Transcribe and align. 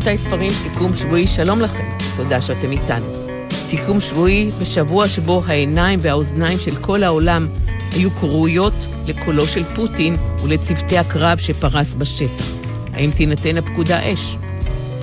רבותיי 0.00 0.18
ספרים, 0.18 0.50
סיכום 0.50 0.94
שבועי, 0.94 1.26
שלום 1.26 1.60
לכם, 1.60 1.84
תודה 2.16 2.42
שאתם 2.42 2.70
איתנו. 2.70 3.06
סיכום 3.52 4.00
שבועי 4.00 4.50
בשבוע 4.60 5.08
שבו 5.08 5.42
העיניים 5.46 5.98
והאוזניים 6.02 6.58
של 6.58 6.76
כל 6.76 7.02
העולם 7.02 7.48
היו 7.92 8.10
כרויות 8.10 8.74
לקולו 9.06 9.46
של 9.46 9.64
פוטין 9.64 10.16
ולצוותי 10.42 10.98
הקרב 10.98 11.38
שפרס 11.38 11.94
בשטח. 11.94 12.44
האם 12.92 13.10
תינתן 13.10 13.56
הפקודה 13.56 14.12
אש? 14.12 14.36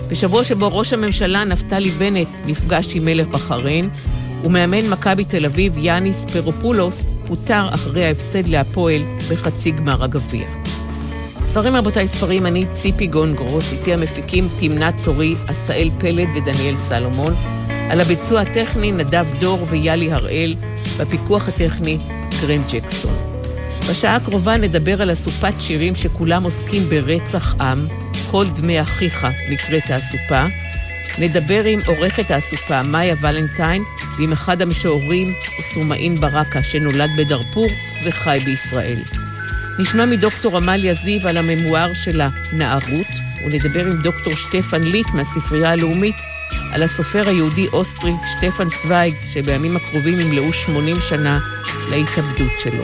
בשבוע 0.08 0.44
שבו 0.44 0.78
ראש 0.78 0.94
הממשלה 0.94 1.44
נפתלי 1.44 1.90
בנט 1.90 2.30
נפגש 2.46 2.96
עם 2.96 3.06
מלך 3.06 3.28
בחריין, 3.28 3.90
ומאמן 4.44 4.90
מכבי 4.90 5.26
תל 5.26 5.46
אביב 5.46 5.74
יאניס 5.78 6.26
פרופולוס 6.26 7.04
פוטר 7.28 7.70
אחרי 7.74 8.06
ההפסד 8.06 8.48
להפועל 8.48 9.02
בחצי 9.30 9.72
גמר 9.72 10.04
הגביע. 10.04 10.67
ספרים 11.58 11.76
רבותיי 11.76 12.08
ספרים, 12.08 12.46
אני 12.46 12.66
ציפי 12.74 13.08
גון 13.08 13.36
גרוס, 13.36 13.74
איתי 13.74 13.94
המפיקים 13.94 14.48
תמנה 14.60 14.92
צורי, 14.92 15.36
עשאל 15.48 15.90
פלד 15.98 16.28
ודניאל 16.36 16.76
סלומון, 16.76 17.34
על 17.90 18.00
הביצוע 18.00 18.42
הטכני 18.42 18.92
נדב 18.92 19.26
דור 19.40 19.66
ויאלי 19.70 20.12
הראל, 20.12 20.56
בפיקוח 20.98 21.48
הטכני 21.48 21.98
גרן 22.42 22.62
ג'קסון. 22.72 23.14
בשעה 23.90 24.16
הקרובה 24.16 24.58
נדבר 24.58 25.02
על 25.02 25.12
אסופת 25.12 25.54
שירים 25.60 25.96
שכולם 25.96 26.44
עוסקים 26.44 26.90
ברצח 26.90 27.56
עם, 27.62 27.78
כל 28.32 28.46
דמי 28.56 28.82
אחיך 28.82 29.28
נקראת 29.50 29.90
האסופה. 29.90 30.46
נדבר 31.20 31.64
עם 31.64 31.80
עורכת 31.88 32.32
האסופה 32.32 32.84
מאיה 32.84 33.16
ולנטיין 33.22 33.84
ועם 34.18 34.32
אחד 34.32 34.62
המשוררים 34.62 35.34
וסומאין 35.60 36.16
ברקה 36.16 36.64
שנולד 36.64 37.10
בדארפור 37.18 37.68
וחי 38.06 38.40
בישראל. 38.46 39.02
נשמע 39.80 40.06
מדוקטור 40.06 40.58
עמליה 40.58 40.94
זיו 40.94 41.28
על 41.28 41.38
הממואר 41.38 41.94
שלה, 41.94 42.30
נערות, 42.54 43.08
ונדבר 43.46 43.86
עם 43.86 44.02
דוקטור 44.02 44.34
שטפן 44.34 44.84
ליט 44.84 45.08
מהספרייה 45.14 45.72
הלאומית 45.72 46.16
על 46.72 46.84
הסופר 46.84 47.30
היהודי-אוסטרי 47.30 48.12
שטפן 48.32 48.70
צוויג, 48.70 49.16
שבימים 49.34 49.76
הקרובים 49.76 50.20
ימלאו 50.20 50.54
80 50.54 50.98
שנה 51.00 51.40
להתאבדות 51.90 52.52
שלו. 52.60 52.84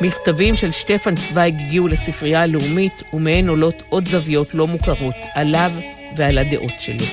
מכתבים 0.00 0.56
של 0.56 0.72
שטפן 0.72 1.14
צוויג 1.14 1.54
הגיעו 1.54 1.88
לספרייה 1.88 2.42
הלאומית, 2.42 3.02
ומהן 3.12 3.48
עולות 3.48 3.82
עוד 3.88 4.08
זוויות 4.08 4.54
לא 4.54 4.66
מוכרות 4.66 5.16
עליו 5.34 5.72
ועל 6.16 6.38
הדעות 6.38 6.80
שלו. 6.80 7.06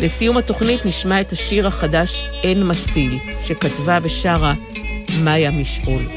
לסיום 0.00 0.36
התוכנית 0.36 0.86
נשמע 0.86 1.20
את 1.20 1.32
השיר 1.32 1.66
החדש 1.66 2.28
"אין 2.42 2.70
מציל", 2.70 3.18
שכתבה 3.44 3.98
ושרה 4.02 4.54
מאיה 5.24 5.50
משעול. 5.50 6.08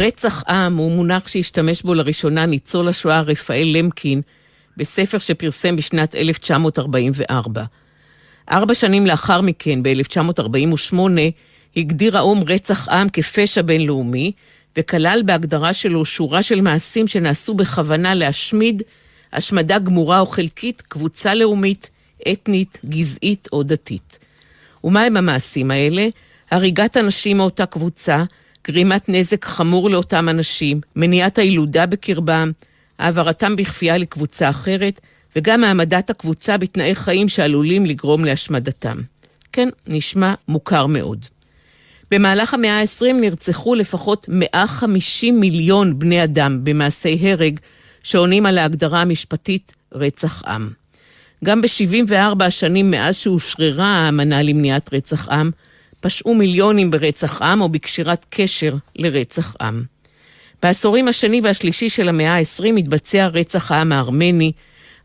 רצח 0.00 0.44
עם 0.48 0.76
הוא 0.76 0.92
מונח 0.92 1.28
שהשתמש 1.28 1.82
בו 1.82 1.94
לראשונה 1.94 2.46
ניצול 2.46 2.88
השואה 2.88 3.20
רפאל 3.20 3.68
למקין 3.76 4.22
בספר 4.76 5.18
שפרסם 5.18 5.76
בשנת 5.76 6.14
1944. 6.14 7.64
ארבע 8.50 8.74
שנים 8.74 9.06
לאחר 9.06 9.40
מכן, 9.40 9.82
ב-1948, 9.82 10.94
הגדיר 11.76 12.18
האו"ם 12.18 12.42
רצח 12.46 12.88
עם 12.88 13.08
כפשע 13.08 13.62
בינלאומי, 13.62 14.32
וכלל 14.76 15.22
בהגדרה 15.24 15.72
שלו 15.72 16.04
שורה 16.04 16.42
של 16.42 16.60
מעשים 16.60 17.08
שנעשו 17.08 17.54
בכוונה 17.54 18.14
להשמיד, 18.14 18.82
השמדה 19.32 19.78
גמורה 19.78 20.20
או 20.20 20.26
חלקית, 20.26 20.82
קבוצה 20.82 21.34
לאומית, 21.34 21.90
אתנית, 22.32 22.78
גזעית 22.84 23.48
או 23.52 23.62
דתית. 23.62 24.18
ומהם 24.84 25.16
המעשים 25.16 25.70
האלה? 25.70 26.08
הריגת 26.50 26.96
אנשים 26.96 27.36
מאותה 27.36 27.66
קבוצה, 27.66 28.24
גרימת 28.66 29.08
נזק 29.08 29.44
חמור 29.44 29.90
לאותם 29.90 30.28
אנשים, 30.28 30.80
מניעת 30.96 31.38
הילודה 31.38 31.86
בקרבם, 31.86 32.50
העברתם 32.98 33.56
בכפייה 33.56 33.98
לקבוצה 33.98 34.50
אחרת, 34.50 35.00
וגם 35.36 35.64
העמדת 35.64 36.10
הקבוצה 36.10 36.56
בתנאי 36.56 36.94
חיים 36.94 37.28
שעלולים 37.28 37.86
לגרום 37.86 38.24
להשמדתם. 38.24 38.98
כן, 39.52 39.68
נשמע 39.86 40.34
מוכר 40.48 40.86
מאוד. 40.86 41.26
במהלך 42.10 42.54
המאה 42.54 42.80
ה-20 42.80 43.12
נרצחו 43.20 43.74
לפחות 43.74 44.26
150 44.28 45.40
מיליון 45.40 45.98
בני 45.98 46.24
אדם 46.24 46.64
במעשי 46.64 47.18
הרג 47.22 47.58
שעונים 48.02 48.46
על 48.46 48.58
ההגדרה 48.58 49.00
המשפטית 49.00 49.72
רצח 49.92 50.42
עם. 50.46 50.70
גם 51.44 51.62
ב-74 51.62 52.44
השנים 52.44 52.90
מאז 52.90 53.16
שאושררה 53.16 53.86
האמנה 53.86 54.42
למניעת 54.42 54.94
רצח 54.94 55.28
עם, 55.28 55.50
פשעו 56.00 56.34
מיליונים 56.34 56.90
ברצח 56.90 57.42
עם 57.42 57.60
או 57.60 57.68
בקשירת 57.68 58.26
קשר 58.30 58.74
לרצח 58.96 59.56
עם. 59.60 59.82
בעשורים 60.62 61.08
השני 61.08 61.40
והשלישי 61.40 61.88
של 61.88 62.08
המאה 62.08 62.36
ה-20 62.36 62.78
התבצע 62.78 63.26
רצח 63.26 63.72
העם 63.72 63.92
הארמני. 63.92 64.52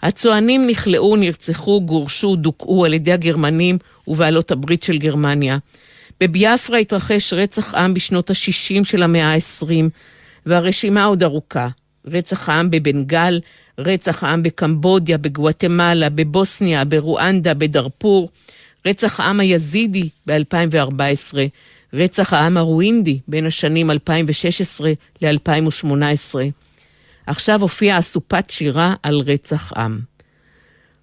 הצוענים 0.01 0.67
נכלאו, 0.67 1.15
נרצחו, 1.15 1.81
גורשו, 1.81 2.35
דוכאו 2.35 2.85
על 2.85 2.93
ידי 2.93 3.11
הגרמנים 3.13 3.77
ובעלות 4.07 4.51
הברית 4.51 4.83
של 4.83 4.97
גרמניה. 4.97 5.57
בביאפרה 6.19 6.77
התרחש 6.77 7.33
רצח 7.33 7.75
עם 7.75 7.93
בשנות 7.93 8.29
ה-60 8.29 8.83
של 8.83 9.03
המאה 9.03 9.33
ה-20, 9.33 9.69
והרשימה 10.45 11.05
עוד 11.05 11.23
ארוכה. 11.23 11.67
רצח 12.07 12.49
העם 12.49 12.71
בבנגל, 12.71 13.39
רצח 13.77 14.23
העם 14.23 14.43
בקמבודיה, 14.43 15.17
בגואטמלה, 15.17 16.09
בבוסניה, 16.09 16.85
ברואנדה, 16.85 17.53
בדארפור, 17.53 18.29
רצח 18.85 19.19
העם 19.19 19.39
היזידי 19.39 20.09
ב-2014, 20.27 21.37
רצח 21.93 22.33
העם 22.33 22.57
הרואינדי 22.57 23.19
בין 23.27 23.45
השנים 23.45 23.91
2016 23.91 24.91
ל-2018. 25.21 26.35
עכשיו 27.27 27.61
הופיעה 27.61 27.99
אסופת 27.99 28.45
שירה 28.49 28.95
על 29.03 29.21
רצח 29.25 29.73
עם. 29.73 29.99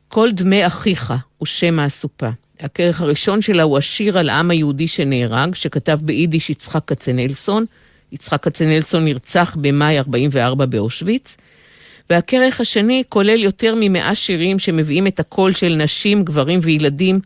כל 0.08 0.32
דמי 0.32 0.66
אחיך 0.66 1.14
הוא 1.38 1.46
שם 1.46 1.78
האסופה. 1.78 2.28
הכרך 2.60 3.00
הראשון 3.00 3.42
שלה 3.42 3.62
הוא 3.62 3.78
השיר 3.78 4.18
על 4.18 4.28
העם 4.28 4.50
היהודי 4.50 4.88
שנהרג, 4.88 5.54
שכתב 5.54 5.98
ביידיש 6.02 6.50
יצחק 6.50 6.84
כצנלסון. 6.86 7.64
יצחק 8.12 8.42
כצנלסון 8.42 9.04
נרצח 9.04 9.56
במאי 9.60 9.98
44 9.98 10.66
באושוויץ. 10.66 11.36
והכרך 12.10 12.60
השני 12.60 13.02
כולל 13.08 13.42
יותר 13.42 13.74
ממאה 13.80 14.14
שירים 14.14 14.58
שמביאים 14.58 15.06
את 15.06 15.20
הקול 15.20 15.52
של 15.52 15.74
נשים, 15.74 16.24
גברים 16.24 16.60
וילדים, 16.62 17.20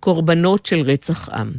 קורבנות 0.00 0.66
של 0.66 0.80
רצח 0.80 1.28
עם. 1.28 1.52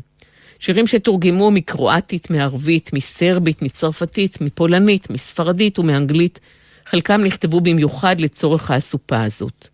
שירים 0.59 0.88
שתורגמו 0.88 1.52
מקרואטית, 1.52 2.29
מערבית, 2.29 2.94
מסרבית, 2.94 3.62
מצרפתית, 3.62 4.41
מפולנית, 4.41 5.09
מספרדית 5.09 5.79
ומאנגלית, 5.79 6.40
חלקם 6.85 7.22
נכתבו 7.22 7.62
במיוחד 7.62 8.22
לצורך 8.22 8.72
האסופה 8.72 9.24
הזאת. 9.24 9.68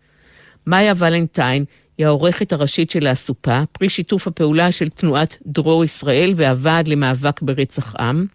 מאיה 0.66 0.94
ולנטיין 0.96 1.64
היא 1.98 2.06
העורכת 2.06 2.52
הראשית 2.52 2.90
של 2.90 3.06
האסופה, 3.06 3.62
פרי 3.72 3.88
שיתוף 3.88 4.26
הפעולה 4.26 4.72
של 4.72 4.88
תנועת 4.88 5.36
דרור 5.46 5.84
ישראל 5.84 6.32
והוועד 6.36 6.88
למאבק 6.88 7.42
ברצח 7.42 7.94
עם. 7.96 8.26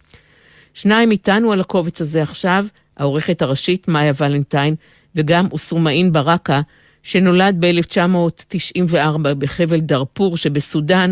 שניים 0.73 1.11
איתנו 1.11 1.51
על 1.51 1.59
הקובץ 1.59 2.01
הזה 2.01 2.21
עכשיו, 2.23 2.65
העורכת 2.97 3.41
הראשית 3.41 3.87
מאיה 3.87 4.13
ולנטיין 4.17 4.75
וגם 5.15 5.47
אוסומאין 5.51 6.11
ברקה, 6.11 6.61
שנולד 7.03 7.55
ב-1994 7.59 9.33
בחבל 9.39 9.77
דארפור 9.79 10.37
שבסודאן, 10.37 11.09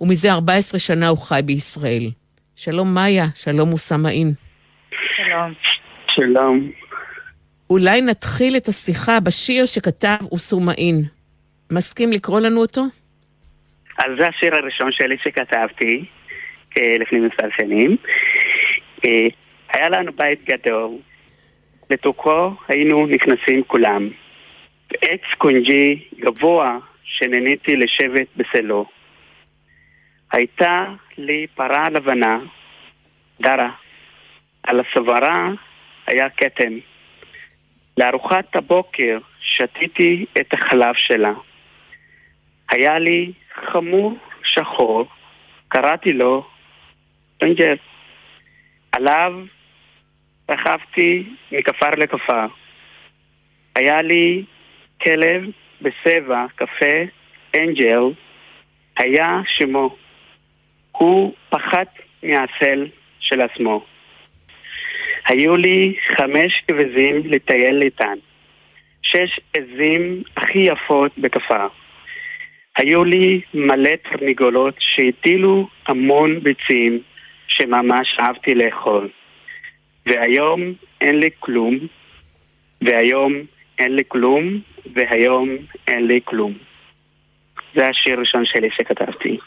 ומזה 0.00 0.32
14 0.32 0.78
שנה 0.80 1.08
הוא 1.08 1.18
חי 1.18 1.40
בישראל. 1.44 2.10
שלום 2.56 2.94
מאיה, 2.94 3.26
שלום 3.34 3.72
אוסמאין. 3.72 4.32
שלום. 5.12 5.52
שלום. 6.10 6.70
אולי 7.70 8.00
נתחיל 8.00 8.56
את 8.56 8.68
השיחה 8.68 9.20
בשיר 9.20 9.66
שכתב 9.66 10.16
אוסומאין. 10.32 11.02
מסכים 11.72 12.12
לקרוא 12.12 12.40
לנו 12.40 12.60
אותו? 12.60 12.82
אז 13.98 14.10
זה 14.18 14.28
השיר 14.28 14.54
הראשון 14.54 14.92
שלי 14.92 15.16
שכתבתי 15.22 16.04
אה, 16.78 16.98
לפני 16.98 17.18
מספר 17.18 17.48
שנים. 17.56 17.96
אה, 19.04 19.10
היה 19.68 19.88
לנו 19.88 20.12
בית 20.12 20.44
גדול, 20.44 20.90
לתוכו 21.90 22.54
היינו 22.68 23.06
נכנסים 23.06 23.62
כולם. 23.66 24.08
עץ 25.00 25.20
קונג'י 25.38 26.08
גבוה 26.20 26.78
שנהניתי 27.04 27.76
לשבת 27.76 28.26
בסלו. 28.36 28.84
הייתה 30.32 30.84
לי 31.18 31.46
פרה 31.54 31.88
לבנה, 31.90 32.38
דרה. 33.40 33.70
על 34.62 34.80
הסברה 34.80 35.48
היה 36.06 36.30
כתם. 36.30 36.72
לארוחת 37.96 38.56
הבוקר 38.56 39.18
שתיתי 39.40 40.26
את 40.40 40.54
החלב 40.54 40.94
שלה. 40.94 41.32
היה 42.70 42.98
לי 42.98 43.32
חמור 43.54 44.18
שחור, 44.44 45.06
קראתי 45.68 46.12
לו 46.12 46.46
אנג'ל. 47.42 47.76
עליו 48.92 49.32
רכבתי 50.48 51.24
מכפר 51.52 51.90
לכפר. 51.90 52.46
היה 53.76 54.02
לי 54.02 54.44
כלב 55.04 55.42
בצבע 55.82 56.46
קפה, 56.56 56.96
אנג'ל, 57.56 58.12
היה 58.96 59.40
שמו. 59.46 59.96
הוא 60.92 61.34
פחד 61.50 61.84
מהצל 62.22 62.86
של 63.20 63.40
עצמו. 63.40 63.84
היו 65.26 65.56
לי 65.56 65.94
חמש 66.16 66.62
אבזים 66.70 67.22
לטייל 67.24 67.82
איתן. 67.82 68.14
שש 69.02 69.40
עזים 69.56 70.22
הכי 70.36 70.58
יפות 70.58 71.18
בכפר. 71.18 71.68
היו 72.76 73.04
לי 73.04 73.40
מלא 73.54 73.90
תרנגולות 74.02 74.74
שהטילו 74.78 75.68
המון 75.86 76.40
ביצים 76.40 77.00
שממש 77.48 78.18
אהבתי 78.20 78.54
לאכול. 78.54 79.08
והיום 80.06 80.60
אין 81.00 81.18
לי 81.18 81.30
כלום, 81.40 81.78
והיום 82.82 83.32
אין 83.78 83.96
לי 83.96 84.02
כלום, 84.08 84.60
והיום 84.94 85.48
אין 85.88 86.06
לי 86.06 86.20
כלום. 86.24 86.52
זה 87.74 87.88
השיר 87.88 88.16
הראשון 88.16 88.44
שלי 88.44 88.68
שכתבתי. 88.72 89.38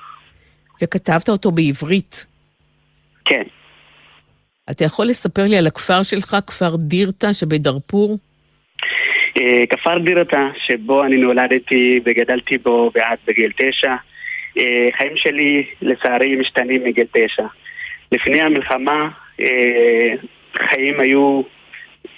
וכתבת 0.81 1.29
אותו 1.29 1.51
בעברית. 1.51 2.25
כן. 3.25 3.43
אתה 4.71 4.85
יכול 4.85 5.05
לספר 5.05 5.43
לי 5.43 5.57
על 5.57 5.67
הכפר 5.67 6.03
שלך, 6.03 6.37
כפר 6.47 6.75
דירתה 6.75 7.33
שבדארפור? 7.33 8.17
אה, 9.37 9.63
כפר 9.69 9.97
דירתה, 9.97 10.47
שבו 10.65 11.03
אני 11.03 11.17
נולדתי 11.17 11.99
וגדלתי 12.05 12.57
בו 12.57 12.91
ועד 12.95 13.17
בגיל 13.27 13.51
תשע. 13.57 13.95
אה, 14.57 14.89
חיים 14.97 15.17
שלי, 15.17 15.65
לצערי, 15.81 16.35
משתנים 16.35 16.83
מגיל 16.83 17.07
תשע. 17.11 17.45
לפני 18.11 18.41
המלחמה, 18.41 19.09
אה, 19.39 20.13
חיים 20.69 20.99
היו 20.99 21.41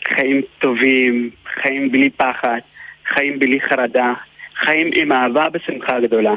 חיים 0.10 0.42
טובים, 0.60 1.30
חיים 1.62 1.92
בלי 1.92 2.10
פחד, 2.10 2.60
חיים 3.06 3.40
בלי 3.40 3.62
חרדה, 3.62 4.14
חיים 4.56 4.90
עם 4.96 5.12
אהבה 5.12 5.48
ושמחה 5.54 6.00
גדולה. 6.00 6.34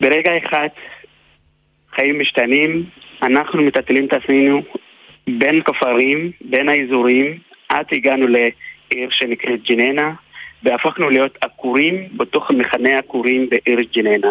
ברגע 0.00 0.30
אחד 0.38 0.68
חיים 1.94 2.20
משתנים, 2.20 2.84
אנחנו 3.22 3.62
מטלטלים 3.62 4.06
את 4.06 4.12
עצמנו 4.12 4.62
בין 5.26 5.62
כפרים, 5.62 6.30
בין 6.40 6.68
האזורים, 6.68 7.38
עד 7.68 7.86
הגענו 7.92 8.26
לעיר 8.28 9.10
שנקראת 9.10 9.62
ג'ננה, 9.62 10.12
והפכנו 10.62 11.10
להיות 11.10 11.38
עקורים 11.40 12.08
בתוך 12.16 12.50
מחנה 12.50 12.98
עקורים 12.98 13.48
בעיר 13.50 13.80
ג'ננה. 13.94 14.30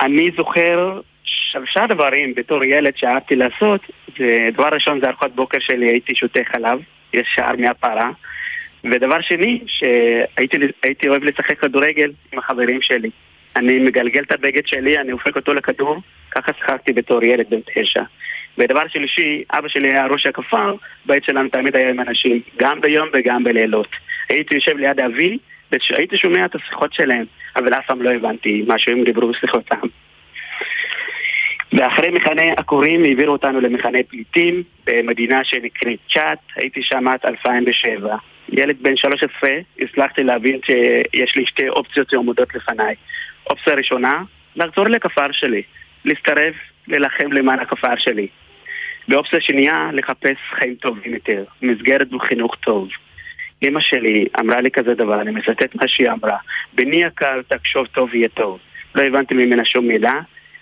אני 0.00 0.30
זוכר 0.36 1.00
שלושה 1.24 1.86
דברים 1.86 2.34
בתור 2.34 2.64
ילד 2.64 2.96
שאהבתי 2.96 3.36
לעשות, 3.36 3.80
ודבר 4.18 4.68
ראשון 4.72 5.00
זה 5.00 5.08
ארוחת 5.08 5.30
בוקר 5.30 5.58
שלי, 5.58 5.86
הייתי 5.86 6.14
שותה 6.14 6.40
חלב, 6.52 6.80
ישר 7.14 7.52
מהפרה, 7.58 8.10
ודבר 8.84 9.20
שני, 9.20 9.60
שהייתי 9.66 11.08
אוהב 11.08 11.24
לשחק 11.24 11.58
כדורגל 11.60 12.10
עם 12.32 12.38
החברים 12.38 12.82
שלי. 12.82 13.10
אני 13.56 13.78
מגלגל 13.78 14.22
את 14.22 14.32
הבגד 14.32 14.66
שלי, 14.66 14.98
אני 14.98 15.12
הופק 15.12 15.36
אותו 15.36 15.54
לכדור, 15.54 15.96
ככה 16.30 16.52
שיחקתי 16.58 16.92
בתור 16.92 17.24
ילד 17.24 17.46
בן 17.50 17.60
תשע. 17.74 18.02
ודבר 18.58 18.88
שלישי, 18.88 19.42
אבא 19.50 19.68
שלי 19.68 19.88
היה 19.88 20.06
ראש 20.06 20.26
הכפר, 20.26 20.74
בית 21.06 21.24
שלנו 21.24 21.48
תמיד 21.48 21.76
היה 21.76 21.90
עם 21.90 22.00
אנשים, 22.00 22.40
גם 22.56 22.80
ביום 22.80 23.08
וגם 23.12 23.44
בלילות. 23.44 23.88
הייתי 24.28 24.54
יושב 24.54 24.76
ליד 24.76 25.00
אבי, 25.00 25.38
והייתי 25.72 26.16
שומע 26.16 26.44
את 26.44 26.54
השיחות 26.54 26.92
שלהם, 26.92 27.24
אבל 27.56 27.74
אף 27.74 27.86
פעם 27.86 28.02
לא 28.02 28.10
הבנתי 28.10 28.64
מה 28.66 28.78
שהם 28.78 29.04
דיברו 29.04 29.28
בשיחותם. 29.28 29.80
ואחרי 31.72 32.10
מחנה 32.10 32.52
עקורים 32.56 33.04
העבירו 33.04 33.32
אותנו 33.32 33.60
למחנה 33.60 33.98
פליטים 34.08 34.62
במדינה 34.86 35.44
שנקראת 35.44 35.98
צ'אט, 36.12 36.38
הייתי 36.56 36.82
שם 36.82 37.08
עד 37.08 37.18
2007. 37.24 38.16
ילד 38.52 38.76
בן 38.80 38.96
13, 38.96 39.50
הצלחתי 39.80 40.22
להבין 40.22 40.60
שיש 40.66 41.36
לי 41.36 41.46
שתי 41.46 41.68
אופציות 41.68 42.10
שעומדות 42.10 42.54
לפניי. 42.54 42.94
אופציה 43.50 43.74
ראשונה, 43.74 44.22
לחזור 44.56 44.88
לכפר 44.88 45.32
שלי, 45.32 45.62
להצטרף, 46.04 46.54
ללחם 46.88 47.32
למען 47.32 47.58
הכפר 47.58 47.96
שלי. 47.96 48.26
ואופציה 49.08 49.40
שנייה, 49.40 49.90
לחפש 49.92 50.36
חיים 50.50 50.74
טובים 50.74 51.14
יותר, 51.14 51.44
מסגרת 51.62 52.12
וחינוך 52.12 52.54
טוב. 52.54 52.88
אמא 53.62 53.80
שלי 53.80 54.26
אמרה 54.40 54.60
לי 54.60 54.70
כזה 54.70 54.94
דבר, 54.94 55.20
אני 55.20 55.30
מצטט 55.30 55.74
מה 55.74 55.88
שהיא 55.88 56.10
אמרה, 56.10 56.36
בני 56.74 56.96
יקר 56.96 57.40
תחשוב 57.48 57.86
טוב 57.86 58.14
יהיה 58.14 58.28
טוב. 58.28 58.58
לא 58.94 59.02
הבנתי 59.02 59.34
ממנה 59.34 59.64
שום 59.64 59.88
מילה, 59.88 60.20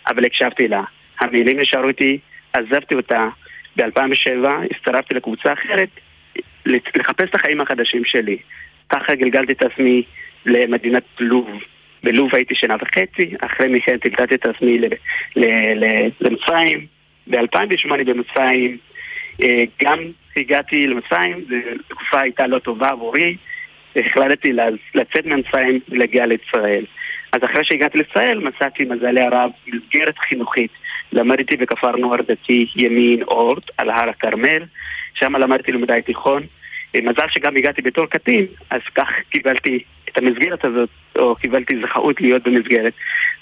אבל 0.08 0.24
הקשבתי 0.24 0.68
לה. 0.68 0.82
המילים 1.20 1.60
נשארו 1.60 1.88
איתי, 1.88 2.18
עזבתי 2.52 2.94
אותה. 2.94 3.28
ב-2007 3.76 4.48
הצטרפתי 4.70 5.14
לקבוצה 5.14 5.52
אחרת 5.52 5.88
לחפש 6.66 7.28
את 7.30 7.34
החיים 7.34 7.60
החדשים 7.60 8.04
שלי. 8.04 8.36
ככה 8.88 9.14
גלגלתי 9.14 9.52
את 9.52 9.62
עצמי 9.62 10.02
למדינת 10.46 11.02
לוב. 11.20 11.48
בלוב 12.02 12.34
הייתי 12.34 12.54
שנה 12.54 12.76
וחצי, 12.80 13.34
אחרי 13.40 13.68
מכן 13.68 13.98
טלטלתי 13.98 14.34
את 14.34 14.46
עצמי 14.46 14.78
למצרים. 16.20 16.86
ב-2008 17.26 18.04
במצרים 18.06 18.78
אה, 19.42 19.62
גם 19.82 19.98
הגעתי 20.36 20.86
למצרים, 20.86 21.44
זו 21.48 21.56
תקופה 21.88 22.20
הייתה 22.20 22.46
לא 22.46 22.58
טובה 22.58 22.88
עבורי, 22.88 23.36
החלטתי 23.96 24.52
לצאת 24.94 25.26
ממצרים 25.26 25.80
ולהגיע 25.88 26.26
לישראל. 26.26 26.84
אז 27.32 27.44
אחרי 27.44 27.64
שהגעתי 27.64 27.98
לישראל 27.98 28.38
מצאתי 28.38 28.84
מזלי 28.84 29.20
הרב 29.20 29.50
מסגרת 29.66 30.18
חינוכית. 30.18 30.70
למדתי 31.12 31.56
בכפר 31.56 31.96
נוער 31.96 32.22
דתי 32.22 32.66
ימין 32.76 33.22
אורט 33.22 33.70
על 33.78 33.90
הר 33.90 34.08
הכרמל, 34.08 34.62
שם 35.14 35.36
למדתי 35.36 35.72
לימודי 35.72 36.02
תיכון. 36.06 36.42
מזל 37.02 37.28
שגם 37.28 37.56
הגעתי 37.56 37.82
בתור 37.82 38.06
קטין, 38.06 38.46
אז 38.70 38.80
כך 38.94 39.08
קיבלתי 39.30 39.82
את 40.08 40.18
המסגרת 40.18 40.64
הזאת, 40.64 40.88
או 41.18 41.34
קיבלתי 41.36 41.74
זכאות 41.82 42.20
להיות 42.20 42.42
במסגרת, 42.42 42.92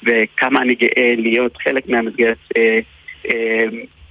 וכמה 0.02 0.62
אני 0.62 0.74
גאה 0.74 1.14
להיות 1.16 1.56
חלק 1.56 1.88
מהמסגרת 1.88 2.38
אה, 2.58 2.78
אה, 3.30 3.64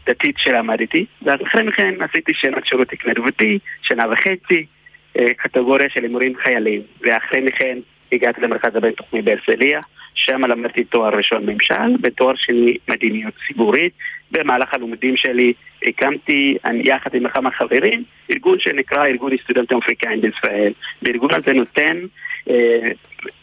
דתית 0.07 0.35
שלמדתי. 0.37 1.05
ואז 1.21 1.39
אחרי 1.47 1.63
מכן 1.63 1.93
עשיתי 1.99 2.33
שנת 2.33 2.65
שירות 2.65 2.93
התנדבותי, 2.93 3.59
שנה 3.81 4.03
וחצי, 4.11 4.65
אה, 5.19 5.33
קטגוריה 5.33 5.89
של 5.89 6.03
הימורים 6.03 6.33
חיילים, 6.43 6.81
ואחרי 7.01 7.41
מכן 7.41 7.77
הגעתי 8.15 8.41
למרכז 8.41 8.75
הבין-תחומי 8.75 9.21
בהרצליה, 9.21 9.79
שם 10.15 10.45
למדתי 10.45 10.83
תואר 10.83 11.15
ראשון 11.15 11.45
ממשל, 11.45 11.95
ותואר 12.03 12.35
שני 12.35 12.77
מדיניות 12.89 13.33
ציבורית. 13.47 13.93
במהלך 14.31 14.73
הלימודים 14.73 15.17
שלי 15.17 15.53
הקמתי, 15.85 16.57
יחד 16.83 17.15
עם 17.15 17.29
כמה 17.29 17.51
חברים, 17.51 18.03
ארגון 18.31 18.59
שנקרא 18.59 19.05
ארגון 19.05 19.31
סטודנטים 19.43 19.77
אפריקאים 19.77 20.21
בישראל. 20.21 20.73
בארגון 21.01 21.29
הזה 21.33 21.53
נותן 21.53 21.97
אה, 22.49 22.89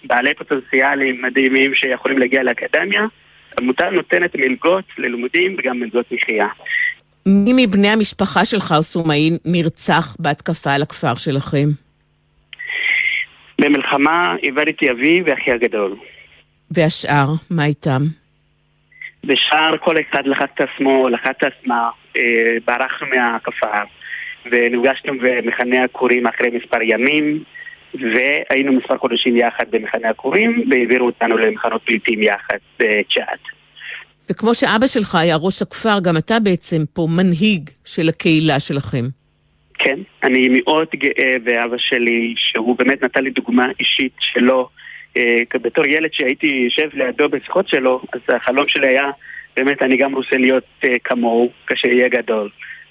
בעלי 0.04 0.34
פוטנציאלים 0.34 1.22
מדהימים 1.22 1.74
שיכולים 1.74 2.18
להגיע 2.18 2.42
לאקדמיה. 2.42 3.06
העמותה 3.58 3.90
נותנת 3.90 4.34
מלגות 4.34 4.84
ללימודים 4.98 5.56
וגם 5.58 5.80
מלגות 5.80 6.12
מחיה. 6.12 6.46
מי 7.26 7.66
מבני 7.66 7.88
המשפחה 7.88 8.44
שלך, 8.44 8.74
סומאי, 8.80 9.30
נרצח 9.44 10.16
בהתקפה 10.18 10.72
על 10.72 10.82
הכפר 10.82 11.14
שלכם? 11.14 11.68
במלחמה 13.60 14.36
איבדתי 14.42 14.90
אבי 14.90 15.22
ואחי 15.26 15.52
הגדול. 15.52 15.96
והשאר, 16.70 17.26
מה 17.50 17.64
איתם? 17.64 18.02
ושאר 19.24 19.76
כל 19.84 19.94
אחד 20.00 20.26
לחץ 20.26 20.48
את 20.54 20.60
עצמו, 20.60 21.08
לחץ 21.08 21.36
את 21.38 21.44
עצמה, 21.44 21.90
אה, 22.16 22.22
ברחנו 22.66 23.06
מהכפר 23.06 23.82
ונפגשנו 24.46 25.12
במחנה 25.22 25.84
הכורים 25.84 26.26
אחרי 26.26 26.48
מספר 26.50 26.82
ימים 26.82 27.44
והיינו 27.94 28.72
מספר 28.72 28.98
חודשים 28.98 29.36
יחד 29.36 29.64
במחנה 29.70 30.08
הכורים 30.08 30.64
והעבירו 30.70 31.06
אותנו 31.06 31.38
למחנות 31.38 31.82
פליטים 31.84 32.22
יחד 32.22 32.58
בצ'אט. 32.78 33.40
וכמו 34.30 34.54
שאבא 34.54 34.86
שלך 34.86 35.14
היה 35.14 35.36
ראש 35.36 35.62
הכפר, 35.62 35.98
גם 36.02 36.16
אתה 36.16 36.40
בעצם 36.40 36.82
פה 36.92 37.06
מנהיג 37.16 37.70
של 37.84 38.08
הקהילה 38.08 38.60
שלכם. 38.60 39.04
כן, 39.82 39.98
אני 40.22 40.48
מאוד 40.48 40.88
גאה 40.94 41.36
באבא 41.42 41.76
שלי, 41.78 42.34
שהוא 42.36 42.76
באמת 42.78 43.02
נתן 43.04 43.24
לי 43.24 43.30
דוגמה 43.30 43.66
אישית 43.80 44.12
שלו. 44.20 44.68
אה, 45.16 45.36
בתור 45.62 45.86
ילד 45.86 46.12
שהייתי 46.12 46.46
יושב 46.46 46.88
לידו 46.92 47.28
בשיחות 47.28 47.68
שלו, 47.68 48.02
אז 48.12 48.20
החלום 48.28 48.68
שלי 48.68 48.88
היה, 48.88 49.10
באמת, 49.56 49.82
אני 49.82 49.96
גם 49.96 50.14
רוצה 50.14 50.36
להיות 50.36 50.64
אה, 50.84 50.98
כמוהו, 51.04 51.50
כשיהיה 51.66 52.08
גדול. 52.08 52.48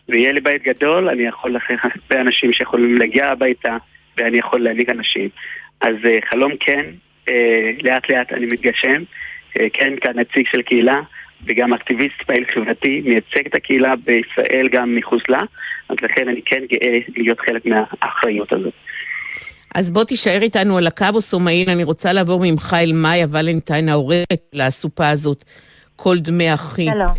ויהיה 0.09 0.31
לי 0.31 0.39
בית 0.39 0.63
גדול, 0.63 1.09
אני 1.09 1.23
יכול 1.23 1.55
לקחת 1.55 1.89
הרבה 1.95 2.21
אנשים 2.21 2.53
שיכולים 2.53 2.97
להגיע 2.97 3.31
הביתה, 3.31 3.77
ואני 4.17 4.37
יכול 4.37 4.63
להנהיג 4.63 4.89
אנשים. 4.89 5.29
אז 5.81 5.95
אה, 6.05 6.17
חלום 6.29 6.51
כן, 6.59 6.85
לאט 7.83 8.09
לאט 8.09 8.33
אני 8.33 8.45
מתגשם, 8.45 9.03
כן, 9.73 9.93
כנציג 10.01 10.47
של 10.51 10.61
קהילה. 10.61 11.01
וגם 11.45 11.73
אקטיביסט 11.73 12.21
פעיל 12.27 12.45
חברתי, 12.53 13.01
מייצג 13.05 13.45
את 13.45 13.55
הקהילה 13.55 13.95
בישראל 13.95 14.69
גם 14.71 14.95
מחוץ 14.95 15.21
לה, 15.29 15.39
אז 15.89 15.95
לכן 16.01 16.29
אני 16.29 16.41
כן 16.45 16.61
גאה 16.71 16.99
להיות 17.17 17.39
חלק 17.39 17.65
מהאחריות 17.65 18.53
הזאת. 18.53 18.73
אז 19.75 19.91
בוא 19.91 20.03
תישאר 20.03 20.41
איתנו 20.41 20.77
על 20.77 20.87
הקו, 20.87 21.21
סומאין, 21.21 21.69
אני 21.69 21.83
רוצה 21.83 22.13
לעבור 22.13 22.39
ממך 22.43 22.75
אל 22.79 22.91
מאיה 22.93 23.27
ולנטיין, 23.29 23.89
העורכת 23.89 24.41
לאסופה 24.53 25.09
הזאת, 25.09 25.43
כל 25.95 26.19
דמי 26.19 26.53
אחי. 26.53 26.85
שלום. 26.85 27.13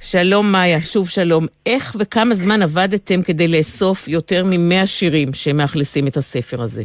שלום 0.00 0.52
מאיה, 0.52 0.80
שוב 0.80 1.08
שלום. 1.08 1.46
איך 1.66 1.96
וכמה 1.98 2.34
זמן 2.34 2.62
עבדתם 2.62 3.22
כדי 3.22 3.48
לאסוף 3.48 4.08
יותר 4.08 4.44
מ-100 4.44 4.86
שירים 4.86 5.32
שמאכלסים 5.32 6.06
את 6.06 6.16
הספר 6.16 6.62
הזה? 6.62 6.82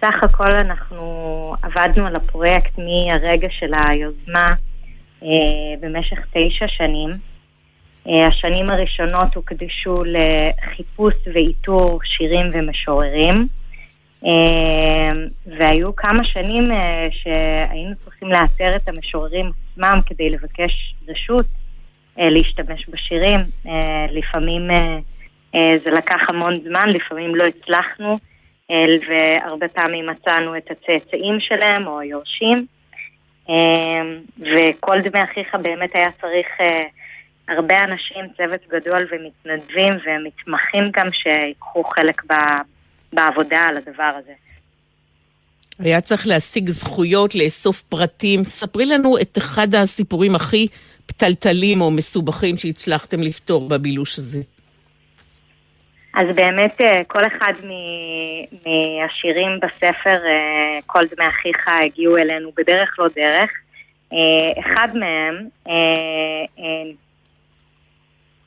סך 0.00 0.22
הכל 0.22 0.50
אנחנו 0.50 1.54
עבדנו 1.62 2.06
על 2.06 2.16
הפרויקט 2.16 2.78
מהרגע 2.78 3.48
של 3.50 3.74
היוזמה 3.74 4.54
אה, 5.22 5.28
במשך 5.80 6.18
תשע 6.18 6.68
שנים. 6.68 7.33
אה, 8.08 8.26
השנים 8.26 8.70
הראשונות 8.70 9.34
הוקדשו 9.34 10.02
לחיפוש 10.04 11.14
ואיתור 11.34 12.00
שירים 12.04 12.46
ומשוררים. 12.52 13.46
אה, 14.24 15.12
והיו 15.46 15.96
כמה 15.96 16.24
שנים 16.24 16.72
אה, 16.72 17.06
שהיינו 17.10 17.94
צריכים 18.04 18.28
לאתר 18.28 18.76
את 18.76 18.88
המשוררים 18.88 19.50
עצמם 19.72 20.00
כדי 20.06 20.30
לבקש 20.30 20.94
רשות 21.08 21.46
להשתמש 22.18 22.88
בשירים. 22.88 23.40
לפעמים 24.10 24.70
זה 25.54 25.90
לקח 25.90 26.20
המון 26.28 26.60
זמן, 26.64 26.88
לפעמים 26.88 27.34
לא 27.34 27.44
הצלחנו, 27.44 28.18
והרבה 29.08 29.68
פעמים 29.68 30.06
מצאנו 30.06 30.56
את 30.56 30.70
הצאצאים 30.70 31.40
שלהם 31.40 31.86
או 31.86 32.00
היורשים. 32.00 32.66
וכל 34.38 35.00
דמי 35.00 35.22
אחיך 35.22 35.54
באמת 35.62 35.90
היה 35.94 36.08
צריך 36.20 36.46
הרבה 37.48 37.84
אנשים, 37.84 38.24
צוות 38.36 38.60
גדול 38.68 39.06
ומתנדבים 39.12 39.92
ומתמחים 40.06 40.90
גם 40.92 41.08
שיקחו 41.12 41.84
חלק 41.84 42.22
ב, 42.30 42.34
בעבודה 43.12 43.58
על 43.58 43.76
הדבר 43.76 44.12
הזה. 44.18 44.32
היה 45.78 46.00
צריך 46.00 46.26
להשיג 46.26 46.70
זכויות, 46.70 47.34
לאסוף 47.34 47.82
פרטים. 47.82 48.44
ספרי 48.44 48.86
לנו 48.86 49.18
את 49.18 49.38
אחד 49.38 49.74
הסיפורים 49.74 50.34
הכי 50.34 50.66
פתלתלים 51.06 51.80
או 51.80 51.90
מסובכים 51.90 52.56
שהצלחתם 52.56 53.20
לפתור 53.20 53.68
בבילוש 53.68 54.18
הזה. 54.18 54.40
אז 56.14 56.26
באמת 56.34 56.80
אה, 56.80 57.04
כל 57.06 57.22
אחד 57.26 57.52
מהשירים 58.64 59.60
בספר, 59.62 60.18
אה, 60.26 60.78
כל 60.86 61.04
דמי 61.16 61.28
אחיך, 61.28 61.68
הגיעו 61.68 62.16
אלינו 62.16 62.50
בדרך 62.56 62.98
לא 62.98 63.06
דרך. 63.16 63.50
אה, 64.12 64.60
אחד 64.60 64.88
מהם 64.94 65.48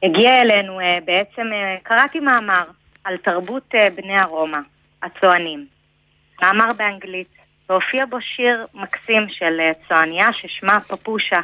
הגיע 0.04 0.42
אלינו 0.42 0.80
אה, 0.80 0.98
בעצם, 1.06 1.48
אה, 1.54 1.76
קראתי 1.84 2.20
מאמר 2.20 2.64
על 3.04 3.18
תרבות 3.18 3.76
אה, 3.76 3.90
בני 3.90 4.20
הרומא, 4.20 4.58
הצוענים. 5.04 5.66
מאמר 6.42 6.74
באנגלית, 6.74 7.28
והופיע 7.70 8.06
בו 8.06 8.22
שיר 8.22 8.66
מקסים 8.74 9.26
של 9.30 9.60
צועניה 9.88 10.28
ששמה 10.34 10.80
פפושה. 10.80 11.40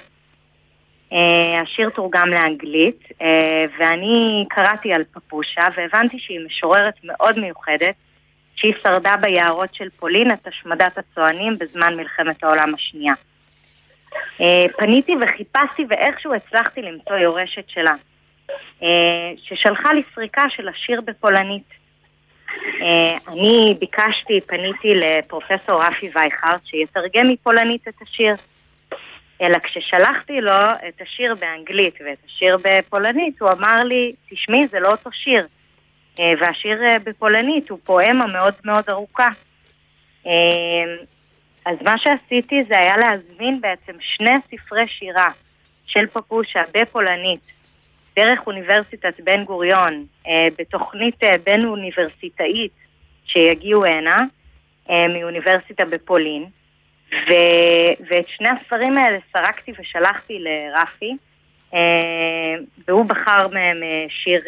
השיר 1.61 1.89
תורגם 1.89 2.29
לאנגלית, 2.29 3.07
ואני 3.79 4.45
קראתי 4.49 4.93
על 4.93 5.03
פפושה 5.13 5.61
והבנתי 5.77 6.19
שהיא 6.19 6.39
משוררת 6.45 6.93
מאוד 7.03 7.39
מיוחדת, 7.39 7.95
שהיא 8.55 8.73
שרדה 8.83 9.15
ביערות 9.21 9.75
של 9.75 9.89
פולין 9.89 10.31
את 10.31 10.47
השמדת 10.47 10.97
הצוענים 10.97 11.53
בזמן 11.59 11.93
מלחמת 11.97 12.43
העולם 12.43 12.75
השנייה. 12.75 13.13
פניתי 14.77 15.11
וחיפשתי 15.21 15.85
ואיכשהו 15.89 16.33
הצלחתי 16.33 16.81
למצוא 16.81 17.15
יורשת 17.15 17.69
שלה. 17.69 17.93
אה, 18.83 18.87
ששלחה 19.43 19.93
לי 19.93 20.01
סריקה 20.15 20.43
של 20.49 20.67
השיר 20.67 21.01
בפולנית. 21.01 21.69
אה, 22.81 23.17
אני 23.27 23.75
ביקשתי, 23.79 24.41
פניתי 24.41 24.95
לפרופסור 24.95 25.83
רפי 25.83 26.09
וייכרט 26.15 26.65
שיתרגם 26.65 27.29
מפולנית 27.29 27.87
את 27.87 28.01
השיר. 28.01 28.33
אלא 29.41 29.59
כששלחתי 29.59 30.41
לו 30.41 30.51
את 30.87 31.01
השיר 31.01 31.35
באנגלית 31.35 31.95
ואת 32.05 32.17
השיר 32.25 32.57
בפולנית, 32.63 33.41
הוא 33.41 33.51
אמר 33.51 33.83
לי, 33.83 34.11
תשמעי, 34.29 34.67
זה 34.71 34.79
לא 34.79 34.91
אותו 34.91 35.11
שיר. 35.11 35.47
אה, 36.19 36.33
והשיר 36.39 36.81
בפולנית 37.03 37.69
הוא 37.69 37.79
פואמה 37.83 38.27
מאוד 38.27 38.53
מאוד 38.65 38.83
ארוכה. 38.89 39.29
אז 41.65 41.77
מה 41.81 41.95
שעשיתי 41.97 42.63
זה 42.67 42.79
היה 42.79 42.97
להזמין 42.97 43.61
בעצם 43.61 43.93
שני 43.99 44.35
ספרי 44.51 44.87
שירה 44.87 45.29
של 45.85 46.07
פפושה 46.07 46.61
בפולנית 46.73 47.62
דרך 48.15 48.47
אוניברסיטת 48.47 49.19
בן 49.19 49.43
גוריון, 49.43 50.05
אה, 50.27 50.47
בתוכנית 50.57 51.23
אה, 51.23 51.35
בין 51.43 51.65
אוניברסיטאית 51.65 52.71
שיגיעו 53.25 53.85
הנה, 53.85 54.23
אה, 54.89 55.07
מאוניברסיטה 55.07 55.85
בפולין, 55.85 56.45
ו, 57.11 57.33
ואת 58.09 58.25
שני 58.27 58.49
הספרים 58.49 58.97
האלה 58.97 59.17
סרקתי 59.33 59.71
ושלחתי 59.79 60.39
לרפי, 60.39 61.11
והוא 62.87 63.05
בחר 63.05 63.47
מהם 63.53 63.77
שיר, 64.09 64.41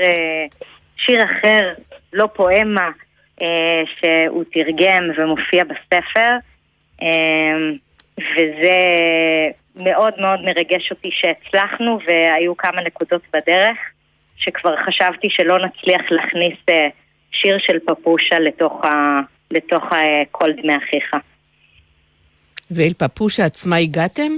שיר 0.97 1.23
אחר, 1.23 1.73
לא 2.13 2.27
פואמה, 2.33 2.89
שהוא 3.85 4.43
תרגם 4.51 5.09
ומופיע 5.17 5.63
בספר, 5.63 6.35
וזה 8.19 8.79
מאוד 9.75 10.13
מאוד 10.17 10.41
מרגש 10.41 10.91
אותי 10.91 11.09
שהצלחנו 11.11 11.99
והיו 12.07 12.57
כמה 12.57 12.81
נקודות 12.81 13.21
בדרך 13.33 13.77
שכבר 14.37 14.75
חשבתי 14.77 15.27
שלא 15.29 15.57
נצליח 15.65 16.01
להכניס 16.11 16.57
אה, 16.69 16.87
שיר 17.31 17.57
של 17.59 17.79
פפושה 17.79 18.39
לתוך, 18.39 18.85
ה, 18.85 19.19
לתוך 19.51 19.83
ה, 19.93 19.97
כל 20.31 20.51
דמי 20.53 20.77
אחיך. 20.77 21.15
ואל 22.71 22.93
פפושה 22.97 23.45
עצמה 23.45 23.75
הגעתם? 23.75 24.31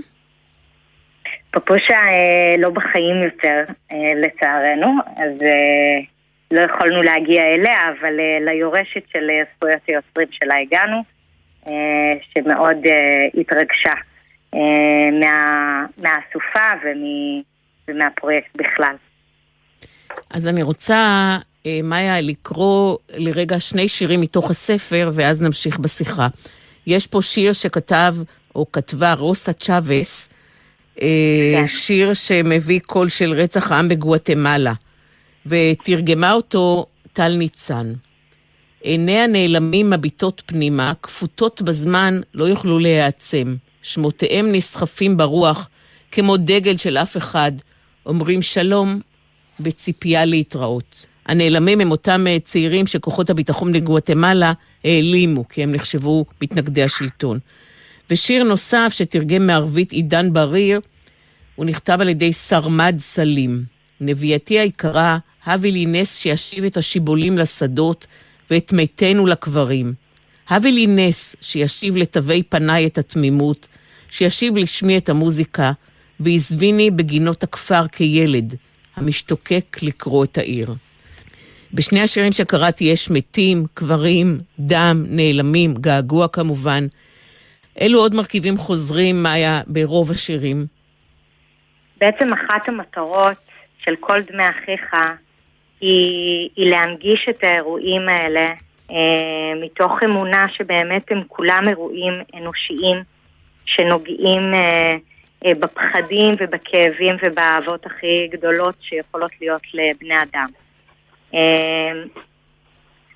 פפושה 1.51 1.95
אה, 1.95 2.55
לא 2.57 2.69
בחיים 2.69 3.23
יותר, 3.23 3.63
אה, 3.91 3.97
לצערנו, 4.15 4.87
אז 5.17 5.41
אה, 5.41 5.99
לא 6.51 6.61
יכולנו 6.61 7.01
להגיע 7.01 7.41
אליה, 7.41 7.89
אבל 7.89 8.19
אה, 8.19 8.37
ליורשת 8.41 9.03
של 9.13 9.29
אה, 9.29 9.43
זכויות 9.55 9.81
היוצרים 9.87 10.27
שלה 10.31 10.55
הגענו, 10.61 10.97
אה, 10.97 11.01
שמאוד 12.33 12.77
אה, 12.85 13.41
התרגשה. 13.41 13.93
אה, 14.53 14.59
מה, 15.19 15.79
מהסופה 15.97 16.69
ומ, 16.83 17.03
ומהפרויקט 17.87 18.55
בכלל. 18.55 18.95
אז 20.29 20.47
אני 20.47 20.63
רוצה, 20.63 20.97
אה, 21.65 21.79
מאיה, 21.83 22.21
לקרוא 22.21 22.97
לרגע 23.13 23.59
שני 23.59 23.87
שירים 23.87 24.21
מתוך 24.21 24.49
הספר, 24.49 25.11
ואז 25.13 25.41
נמשיך 25.41 25.79
בשיחה. 25.79 26.27
יש 26.87 27.07
פה 27.07 27.21
שיר 27.21 27.53
שכתב, 27.53 28.15
או 28.55 28.71
כתבה, 28.71 29.13
רוסה 29.13 29.53
צ'אבס, 29.53 30.29
אה, 31.01 31.07
כן. 31.55 31.67
שיר 31.67 32.13
שמביא 32.13 32.79
קול 32.79 33.09
של 33.09 33.33
רצח 33.33 33.71
העם 33.71 33.89
בגואטמלה, 33.89 34.73
ותרגמה 35.45 36.31
אותו 36.31 36.85
טל 37.13 37.35
ניצן. 37.37 37.93
עיני 38.87 39.17
הנעלמים 39.17 39.89
מביטות 39.89 40.41
פנימה, 40.45 40.93
כפותות 41.01 41.61
בזמן, 41.61 42.19
לא 42.33 42.45
יוכלו 42.45 42.79
להיעצם. 42.79 43.55
שמותיהם 43.81 44.51
נסחפים 44.51 45.17
ברוח, 45.17 45.69
כמו 46.11 46.37
דגל 46.37 46.77
של 46.77 46.97
אף 46.97 47.17
אחד, 47.17 47.51
אומרים 48.05 48.41
שלום 48.41 48.99
בציפייה 49.59 50.25
להתראות. 50.25 51.05
הנעלמים 51.25 51.81
הם 51.81 51.91
אותם 51.91 52.27
אה, 52.27 52.37
צעירים 52.43 52.87
שכוחות 52.87 53.29
הביטחון 53.29 53.73
בגואטמלה 53.73 54.53
העלימו, 54.83 55.47
כי 55.47 55.63
הם 55.63 55.71
נחשבו 55.71 56.25
מתנגדי 56.41 56.83
השלטון. 56.83 57.39
ושיר 58.09 58.43
נוסף 58.43 58.87
שתרגם 58.91 59.47
מערבית 59.47 59.91
עידן 59.91 60.33
בריר, 60.33 60.79
הוא 61.55 61.65
נכתב 61.65 61.97
על 62.01 62.09
ידי 62.09 62.33
סרמד 62.33 62.95
סלים. 62.99 63.63
נביאתי 64.01 64.59
היקרה, 64.59 65.17
הבי 65.45 65.71
לי 65.71 65.85
נס 65.85 66.15
שישיב 66.15 66.63
את 66.63 66.77
השיבולים 66.77 67.37
לשדות 67.37 68.07
ואת 68.51 68.73
מתינו 68.73 69.25
לקברים. 69.25 69.93
הבי 70.49 70.71
לי 70.71 70.87
נס 70.87 71.35
שישיב 71.41 71.97
לתווי 71.97 72.43
פניי 72.43 72.87
את 72.87 72.97
התמימות, 72.97 73.67
שישיב 74.09 74.57
לשמי 74.57 74.97
את 74.97 75.09
המוזיקה, 75.09 75.71
ועזביני 76.19 76.91
בגינות 76.91 77.43
הכפר 77.43 77.87
כילד, 77.87 78.55
המשתוקק 78.95 79.77
לקרוא 79.81 80.23
את 80.23 80.37
העיר. 80.37 80.73
בשני 81.73 82.01
השירים 82.01 82.31
שקראתי 82.31 82.83
יש 82.83 83.09
מתים, 83.11 83.65
קברים, 83.73 84.39
דם, 84.59 85.03
נעלמים, 85.07 85.73
געגוע 85.73 86.27
כמובן. 86.27 86.83
אילו 87.81 87.99
עוד 87.99 88.15
מרכיבים 88.15 88.57
חוזרים, 88.57 89.23
מאיה, 89.23 89.61
ברוב 89.67 90.11
השירים? 90.11 90.65
בעצם 91.97 92.33
אחת 92.33 92.67
המטרות 92.67 93.37
של 93.83 93.95
כל 93.99 94.21
דמי 94.31 94.43
אחיך 94.49 94.95
היא, 95.81 96.49
היא 96.55 96.71
להנגיש 96.71 97.27
את 97.29 97.43
האירועים 97.43 98.09
האלה 98.09 98.53
אה, 98.91 99.53
מתוך 99.61 100.03
אמונה 100.03 100.47
שבאמת 100.47 101.11
הם 101.11 101.23
כולם 101.27 101.67
אירועים 101.69 102.13
אנושיים 102.35 103.03
שנוגעים 103.65 104.53
אה, 104.53 104.95
בפחדים 105.59 106.35
ובכאבים 106.39 107.15
ובאהבות 107.21 107.85
הכי 107.85 108.27
גדולות 108.31 108.75
שיכולות 108.81 109.31
להיות 109.41 109.61
לבני 109.73 110.15
אדם. 110.21 110.49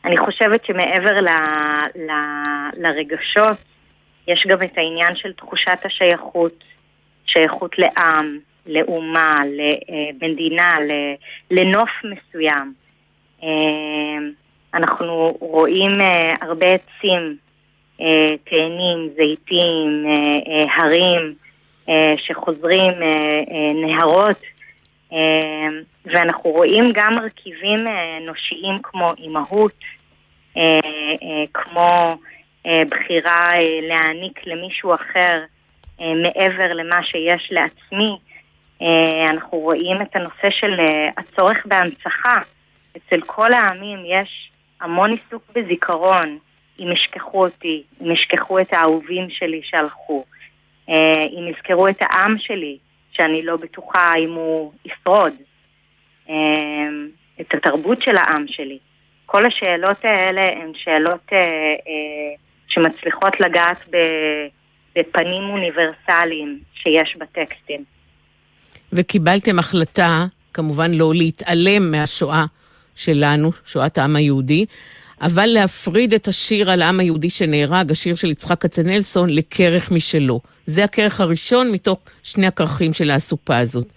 אני 0.06 0.18
חושבת 0.18 0.65
שמעבר 0.65 1.22
ל, 1.22 1.30
ל, 1.96 2.12
לרגשות, 2.77 3.58
יש 4.27 4.46
גם 4.48 4.63
את 4.63 4.77
העניין 4.77 5.15
של 5.15 5.34
תחושת 5.34 5.77
השייכות, 5.86 6.63
שייכות 7.25 7.80
לעם, 7.80 8.39
לאומה, 8.65 9.41
למדינה, 10.22 10.77
לנוף 11.51 11.89
מסוים. 12.03 12.74
אנחנו 14.74 15.38
רואים 15.39 15.91
הרבה 16.41 16.65
עצים, 16.65 17.38
תאנים, 18.44 19.10
זיתים, 19.15 20.06
הרים, 20.75 21.34
שחוזרים, 22.18 22.94
נהרות, 23.75 24.41
ואנחנו 26.06 26.50
רואים 26.50 26.91
גם 26.94 27.15
מרכיבים 27.15 27.88
אנושיים 28.22 28.80
כמו 28.84 29.13
אימהות, 29.18 29.80
כמו 31.53 32.18
בחירה 32.68 33.51
להעניק 33.82 34.48
למישהו 34.48 34.94
אחר 34.94 35.39
מעבר 36.00 36.74
למה 36.74 37.03
שיש 37.03 37.50
לעצמי. 37.51 38.18
אנחנו 39.30 39.58
רואים 39.58 40.02
את 40.02 40.16
הנושא 40.16 40.50
של 40.50 40.80
הצורך 41.18 41.66
בהנצחה. 41.66 42.36
אצל 42.98 43.22
כל 43.26 43.54
העמים 43.54 44.00
יש 44.06 44.52
המון 44.82 45.12
עיסוק 45.12 45.44
בזיכרון, 45.56 46.38
אם 46.80 46.92
ישכחו 46.92 47.46
אותי, 47.46 47.84
אם 48.02 48.12
ישכחו 48.12 48.60
את 48.60 48.74
האהובים 48.74 49.30
שלי 49.30 49.62
שהלכו, 49.64 50.26
אם 50.90 51.48
יזכרו 51.50 51.88
את 51.88 51.98
העם 52.02 52.36
שלי, 52.40 52.78
שאני 53.12 53.44
לא 53.44 53.58
בטוחה 53.58 54.14
אם 54.16 54.34
הוא 54.34 54.74
ישרוד, 54.86 55.34
את 57.42 57.54
התרבות 57.54 58.02
של 58.02 58.18
העם 58.18 58.46
שלי. 58.48 58.78
כל 59.26 59.46
השאלות 59.46 60.06
האלה 60.06 60.42
הן 60.42 60.72
שאלות 60.76 61.34
אה, 61.34 61.40
אה, 61.40 62.36
שמצליחות 62.68 63.40
לגעת 63.40 63.78
בפנים 64.96 65.44
אוניברסליים 65.50 66.60
שיש 66.74 67.18
בטקסטים. 67.18 67.84
וקיבלתם 68.94 69.60
החלטה, 69.60 70.26
כמובן 70.54 70.92
לא 70.92 71.12
להתעלם 71.14 71.92
מהשואה 71.92 72.46
שלנו, 72.96 73.52
שואת 73.66 73.98
העם 73.98 74.16
היהודי, 74.16 74.66
אבל 75.22 75.46
להפריד 75.46 76.14
את 76.14 76.28
השיר 76.28 76.72
על 76.72 76.82
העם 76.82 77.00
היהודי 77.00 77.30
שנהרג, 77.30 77.92
השיר 77.92 78.16
של 78.16 78.32
יצחק 78.32 78.62
כצנלסון, 78.62 79.30
לכרך 79.30 79.92
משלו. 79.92 80.40
זה 80.66 80.84
הכרך 80.84 81.22
הראשון 81.22 81.72
מתוך 81.72 82.00
שני 82.24 82.48
הכרכים 82.48 82.94
של 82.94 83.10
האסופה 83.10 83.58
הזאת. 83.58 83.88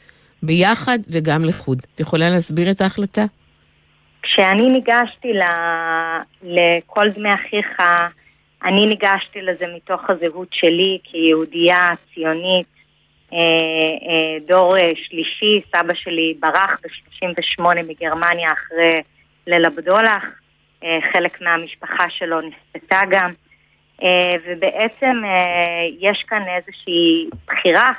ביחד 0.42 0.98
וגם 1.10 1.44
לחוד. 1.44 1.78
את 1.94 2.00
יכולה 2.00 2.30
להסביר 2.30 2.70
את 2.70 2.80
ההחלטה? 2.80 3.24
כשאני 4.22 4.68
ניגשתי 4.68 5.32
ל... 5.32 5.42
לכל 6.42 7.08
דמי 7.16 7.34
אחיך, 7.34 7.82
אני 8.64 8.86
ניגשתי 8.86 9.42
לזה 9.42 9.64
מתוך 9.76 10.00
הזהות 10.08 10.48
שלי 10.52 10.98
כיהודייה 11.04 11.86
ציונית, 12.14 12.73
דור 14.46 14.76
אה, 14.76 14.92
שלישי, 14.94 15.60
סבא 15.70 15.94
שלי 15.94 16.34
ברח 16.40 16.78
ב-38 16.82 17.62
מגרמניה 17.88 18.52
אחרי 18.52 19.02
ליל 19.46 19.64
הבדולח, 19.64 20.24
חלק 21.12 21.40
מהמשפחה 21.40 22.10
שלו 22.10 22.40
נספתה 22.40 23.00
גם, 23.10 23.32
ובעצם 24.46 25.22
יש 26.00 26.24
כאן 26.28 26.42
איזושהי 26.56 27.28
בחירה 27.46 27.92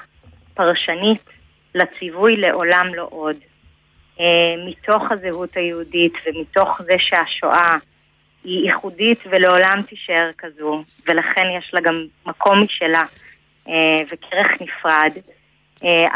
פרשנית 0.54 1.24
לציווי 1.76 2.36
לעולם 2.36 2.92
לא 2.96 3.08
עוד. 3.10 3.36
מתוך 4.68 5.12
הזהות 5.12 5.58
היהודית 5.58 6.14
ומתוך 6.26 6.82
זה 6.82 6.96
שהשואה 7.00 7.78
היא 8.44 8.66
ייחודית 8.66 9.20
ולעולם 9.30 9.82
תישאר 9.90 10.32
כזו, 10.38 10.84
ולכן 11.08 11.46
יש 11.58 11.72
לה 11.74 11.82
גם 11.82 12.06
מקום 12.26 12.64
משלה. 12.64 13.06
אה, 13.68 14.02
וכרך 14.12 14.62
נפרד, 14.62 15.12
אה, 15.16 15.35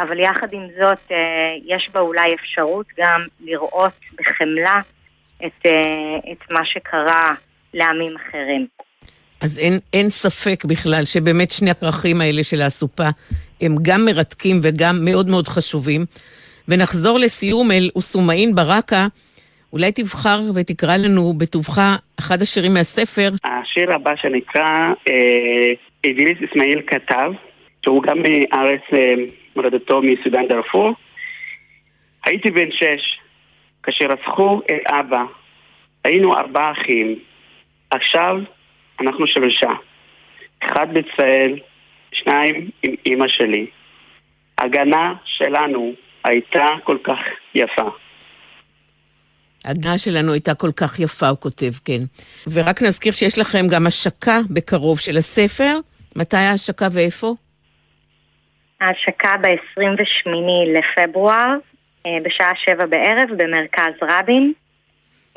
אבל 0.04 0.20
יחד 0.20 0.54
עם 0.54 0.68
זאת 0.82 1.12
אה, 1.12 1.18
יש 1.66 1.90
בה 1.94 2.00
אולי 2.00 2.36
אפשרות 2.36 2.86
גם 3.00 3.22
לראות 3.40 3.92
בחמלה 4.20 4.78
את, 5.46 5.66
את 6.32 6.52
מה 6.52 6.66
שקרה 6.66 7.28
לעמים 7.74 8.16
אחרים. 8.16 8.68
אז 9.42 9.60
אין, 9.60 9.80
אין 9.94 10.10
ספק 10.10 10.66
בכלל 10.66 11.06
שבאמת 11.06 11.52
שני 11.52 11.70
הכרכים 11.70 12.22
האלה 12.22 12.44
של 12.44 12.62
האסופה 12.62 13.08
הם 13.62 13.76
גם 13.82 14.06
מרתקים 14.06 14.60
וגם 14.64 14.96
מאוד 15.06 15.30
מאוד 15.30 15.48
חשובים. 15.48 16.06
ונחזור 16.68 17.20
לסיום 17.20 17.72
אל 17.72 17.90
אוסומאין 17.96 18.56
ברקה. 18.56 19.08
אולי 19.74 19.92
תבחר 19.92 20.40
ותקרא 20.56 20.98
לנו 20.98 21.34
בטובך 21.38 21.80
אחד 22.20 22.42
השירים 22.42 22.74
מהספר. 22.74 23.30
השיר 23.44 23.96
הבא 23.96 24.16
שנקרא 24.16 24.94
איביליס 26.04 26.38
אסמאעיל 26.50 26.82
כתב, 26.88 27.32
שהוא 27.84 28.04
גם 28.04 28.18
מארץ 28.18 28.82
אה, 28.94 29.14
מולדתו 29.60 30.02
מסודן 30.02 30.48
דארפור. 30.48 30.94
הייתי 32.26 32.52
בן 32.52 32.72
שש 32.72 33.20
כאשר 33.84 34.06
רצחו 34.06 34.62
את 34.66 34.92
אבא. 34.92 35.24
היינו 36.04 36.38
ארבעה 36.38 36.72
אחים. 36.72 37.20
עכשיו 37.90 38.36
אנחנו 39.02 39.28
שלושה. 39.28 39.72
אחד 40.60 40.88
בצאל, 40.94 41.60
שניים 42.12 42.70
עם 42.84 42.96
אימא 43.06 43.28
שלי. 43.28 43.66
הגנה 44.58 45.14
שלנו 45.26 45.94
הייתה 46.24 46.66
כל 46.84 46.98
כך 47.04 47.20
יפה. 47.56 47.90
ההגנה 49.66 49.98
שלנו 49.98 50.34
הייתה 50.34 50.54
כל 50.54 50.72
כך 50.76 51.00
יפה, 51.00 51.28
הוא 51.28 51.38
כותב, 51.38 51.72
כן. 51.86 52.02
ורק 52.54 52.82
נזכיר 52.82 53.12
שיש 53.12 53.38
לכם 53.38 53.68
גם 53.72 53.88
השקה 53.88 54.40
בקרוב 54.50 55.00
של 55.00 55.18
הספר. 55.18 55.78
מתי 56.16 56.38
ההשקה 56.38 56.88
ואיפה? 56.92 57.36
ההשקה 58.82 59.36
ב-28 59.42 60.30
לפברואר, 60.78 61.56
אה, 62.06 62.12
בשעה 62.24 62.52
שבע 62.66 62.86
בערב, 62.86 63.30
במרכז 63.38 63.94
רבין. 64.02 64.54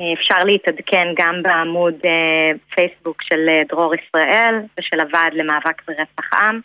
אה, 0.01 0.05
אפשר 0.13 0.39
להתעדכן 0.45 1.07
גם 1.17 1.35
בעמוד 1.43 1.93
אה, 2.05 2.57
פייסבוק 2.75 3.21
של 3.21 3.49
דרור 3.69 3.93
ישראל 3.95 4.55
ושל 4.79 4.99
הוועד 4.99 5.33
למאבק 5.33 5.81
ברצח 5.87 6.33
עם, 6.33 6.59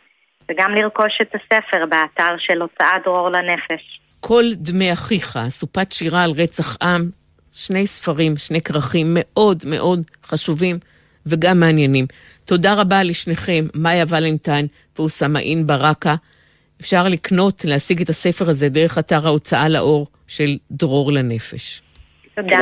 וגם 0.50 0.74
לרכוש 0.74 1.18
את 1.22 1.34
הספר 1.34 1.86
באתר 1.86 2.34
של 2.38 2.62
הוצאת 2.62 3.02
דרור 3.04 3.30
לנפש. 3.30 4.00
כל 4.20 4.44
דמי 4.54 4.92
אחיך, 4.92 5.36
אסופת 5.36 5.92
שירה 5.92 6.24
על 6.24 6.30
רצח 6.30 6.76
עם, 6.82 7.02
שני 7.52 7.86
ספרים, 7.86 8.36
שני 8.36 8.60
כרכים 8.60 9.06
מאוד 9.10 9.62
מאוד 9.66 10.00
חשובים 10.24 10.76
וגם 11.26 11.60
מעניינים. 11.60 12.06
תודה 12.44 12.74
רבה 12.80 13.02
לשניכם, 13.02 13.64
מאיה 13.74 14.04
ולנטיין 14.08 14.66
ואוסמאין 14.98 15.66
ברקה. 15.66 16.14
אפשר 16.80 17.08
לקנות, 17.08 17.64
להשיג 17.64 18.00
את 18.00 18.08
הספר 18.08 18.50
הזה 18.50 18.68
דרך 18.68 18.98
אתר 18.98 19.26
ההוצאה 19.26 19.68
לאור 19.68 20.06
של 20.26 20.56
דרור 20.70 21.12
לנפש. 21.12 21.82
תודה. 22.34 22.58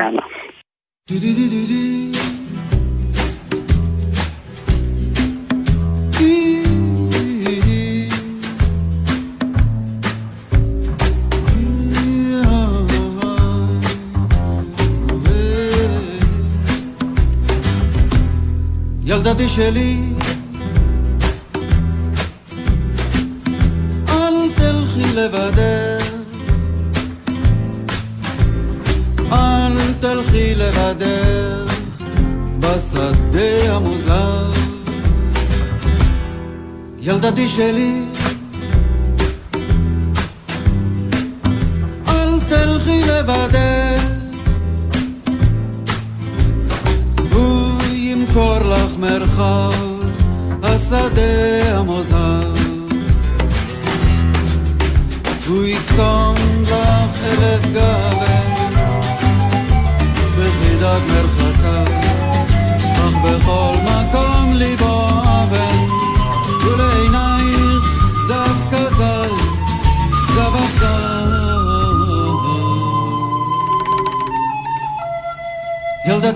ילדתי 19.27 19.49
שלי 19.49 19.97
לבדך 25.17 26.07
אל 29.33 29.93
תלכי 30.01 30.55
לבדך 30.55 31.75
בשדה 32.61 33.75
המוזר. 33.77 34.51
ילדתי 37.01 37.49
שלי 37.49 38.05
אל 42.09 42.41
תלכי 42.49 43.01
לבדך 43.01 44.03
הוא 47.33 47.83
ימכור 47.93 48.59
לך 48.59 48.97
מרחב 48.99 49.73
השדה 50.63 51.79
המוזר 51.79 51.96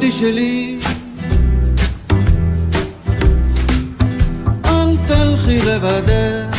ילדתי 0.00 0.18
שלי, 0.18 0.78
אל 4.64 4.96
תלכי 5.06 5.58
לבדך, 5.66 6.56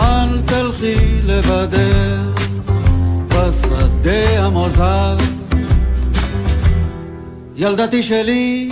אל 0.00 0.40
תלכי 0.46 0.96
לבדך. 1.24 2.34
בשדה 3.28 4.46
המוזר. 4.46 5.16
ילדתי 7.56 8.02
שלי, 8.02 8.63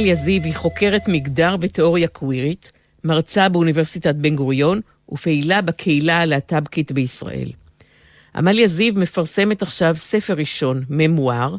עמליה 0.00 0.14
זיו 0.14 0.42
היא 0.42 0.54
חוקרת 0.54 1.08
מגדר 1.08 1.56
ותיאוריה 1.60 2.08
קווירית, 2.08 2.72
מרצה 3.04 3.48
באוניברסיטת 3.48 4.14
בן 4.14 4.36
גוריון 4.36 4.80
ופעילה 5.12 5.62
בקהילה 5.62 6.20
הלהט"בקית 6.20 6.92
בישראל. 6.92 7.52
עמליה 8.34 8.68
זיו 8.68 8.94
מפרסמת 8.94 9.62
עכשיו 9.62 9.94
ספר 9.96 10.34
ראשון, 10.34 10.84
ממואר, 10.90 11.56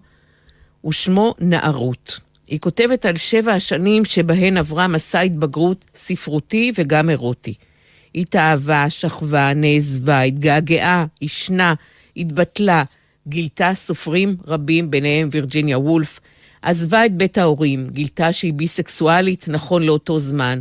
ושמו 0.86 1.36
נערות. 1.39 2.19
היא 2.47 2.60
כותבת 2.60 3.06
על 3.06 3.17
שבע 3.17 3.54
השנים 3.54 4.06
שבהן 4.06 4.58
עברה 4.58 4.88
מסע 4.88 5.19
התבגרות 5.19 5.86
ספרותי 5.95 6.71
וגם 6.75 7.10
אירוטי. 7.10 7.54
התאהבה, 8.15 8.89
שכבה, 8.89 9.54
נעזבה, 9.54 10.21
התגעגעה, 10.21 11.06
עישנה, 11.19 11.73
התבטלה, 12.17 12.84
גילתה 13.27 13.73
סופרים 13.73 14.36
רבים, 14.47 14.91
ביניהם 14.91 15.30
וירג'יניה 15.32 15.80
וולף, 15.80 16.19
עזבה 16.62 17.06
את 17.06 17.13
בית 17.13 17.38
ההורים, 17.38 17.88
גילתה 17.91 18.34
שהיא 18.34 18.54
ביסקסואלית 18.54 19.45
נכון 19.47 19.84
לאותו 19.84 20.19
זמן. 20.19 20.60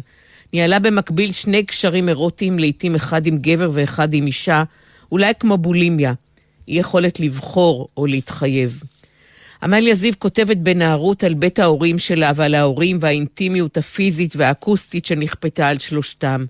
ניהלה 0.52 0.78
במקביל 0.78 1.32
שני 1.32 1.64
קשרים 1.64 2.08
אירוטיים, 2.08 2.58
לעתים 2.58 2.94
אחד 2.94 3.26
עם 3.26 3.38
גבר 3.38 3.70
ואחד 3.72 4.14
עם 4.14 4.26
אישה, 4.26 4.64
אולי 5.12 5.32
כמו 5.40 5.58
בולימיה, 5.58 6.12
אי 6.68 6.74
יכולת 6.74 7.20
לבחור 7.20 7.88
או 7.96 8.06
להתחייב. 8.06 8.82
עמליה 9.62 9.94
זיו 9.94 10.12
כותבת 10.18 10.56
בנערות 10.56 11.24
על 11.24 11.34
בית 11.34 11.58
ההורים 11.58 11.98
שלה 11.98 12.32
ועל 12.36 12.54
ההורים 12.54 12.98
והאינטימיות 13.00 13.76
הפיזית 13.76 14.36
והאקוסטית 14.36 15.06
שנכפתה 15.06 15.68
על 15.68 15.78
שלושתם. 15.78 16.44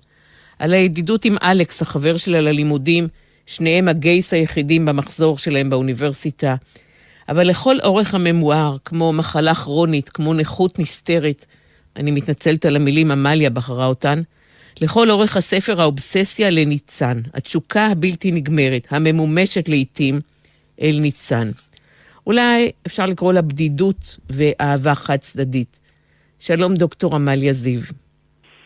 על 0.59 0.73
הידידות 0.73 1.25
עם 1.25 1.37
אלכס, 1.43 1.81
החבר 1.81 2.17
שלה 2.17 2.41
ללימודים, 2.41 3.07
שניהם 3.45 3.87
הגייס 3.87 4.33
היחידים 4.33 4.85
במחזור 4.85 5.37
שלהם 5.37 5.69
באוניברסיטה. 5.69 6.55
אבל 7.31 7.47
לכל 7.47 7.75
אורך 7.83 8.13
הממואר, 8.13 8.77
כמו 8.85 9.13
מחלה 9.13 9.55
כרונית, 9.55 10.09
כמו 10.09 10.33
נכות 10.33 10.79
נסתרת, 10.79 11.45
אני 11.95 12.11
מתנצלת 12.11 12.65
על 12.65 12.75
המילים, 12.75 13.11
עמליה 13.11 13.49
בחרה 13.49 13.85
אותן, 13.85 14.21
לכל 14.81 15.11
אורך 15.11 15.37
הספר 15.37 15.81
האובססיה 15.81 16.49
לניצן, 16.49 17.17
התשוקה 17.33 17.87
הבלתי 17.87 18.31
נגמרת, 18.31 18.87
הממומשת 18.89 19.69
לעתים, 19.69 20.21
אל 20.81 20.95
ניצן. 21.01 21.51
אולי 22.27 22.71
אפשר 22.87 23.05
לקרוא 23.05 23.33
לה 23.33 23.41
בדידות 23.41 24.17
ואהבה 24.29 24.95
חד 24.95 25.17
צדדית. 25.17 25.79
שלום 26.39 26.75
דוקטור 26.75 27.15
עמליה 27.15 27.53
זיו. 27.53 27.81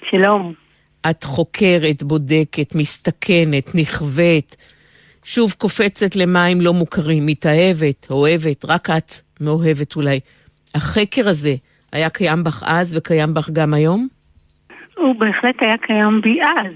שלום. 0.10 0.54
את 1.10 1.24
חוקרת, 1.24 2.04
בודקת, 2.04 2.76
מסתכנת, 2.76 3.76
נכווית, 3.76 4.56
שוב 5.28 5.54
קופצת 5.58 6.16
למים 6.16 6.62
לא 6.62 6.74
מוכרים, 6.74 7.26
מתאהבת, 7.26 8.08
אוהבת, 8.12 8.66
רק 8.66 8.90
את 8.90 9.12
מאוהבת 9.42 9.96
אולי. 9.96 10.20
החקר 10.76 11.28
הזה 11.28 11.56
היה 11.94 12.10
קיים 12.10 12.44
בך 12.44 12.64
אז 12.66 12.98
וקיים 12.98 13.34
בך 13.34 13.50
גם 13.50 13.74
היום? 13.74 14.08
הוא 14.98 15.16
בהחלט 15.16 15.56
היה 15.62 15.78
קיים 15.78 16.22
בי 16.22 16.40
אז. 16.42 16.74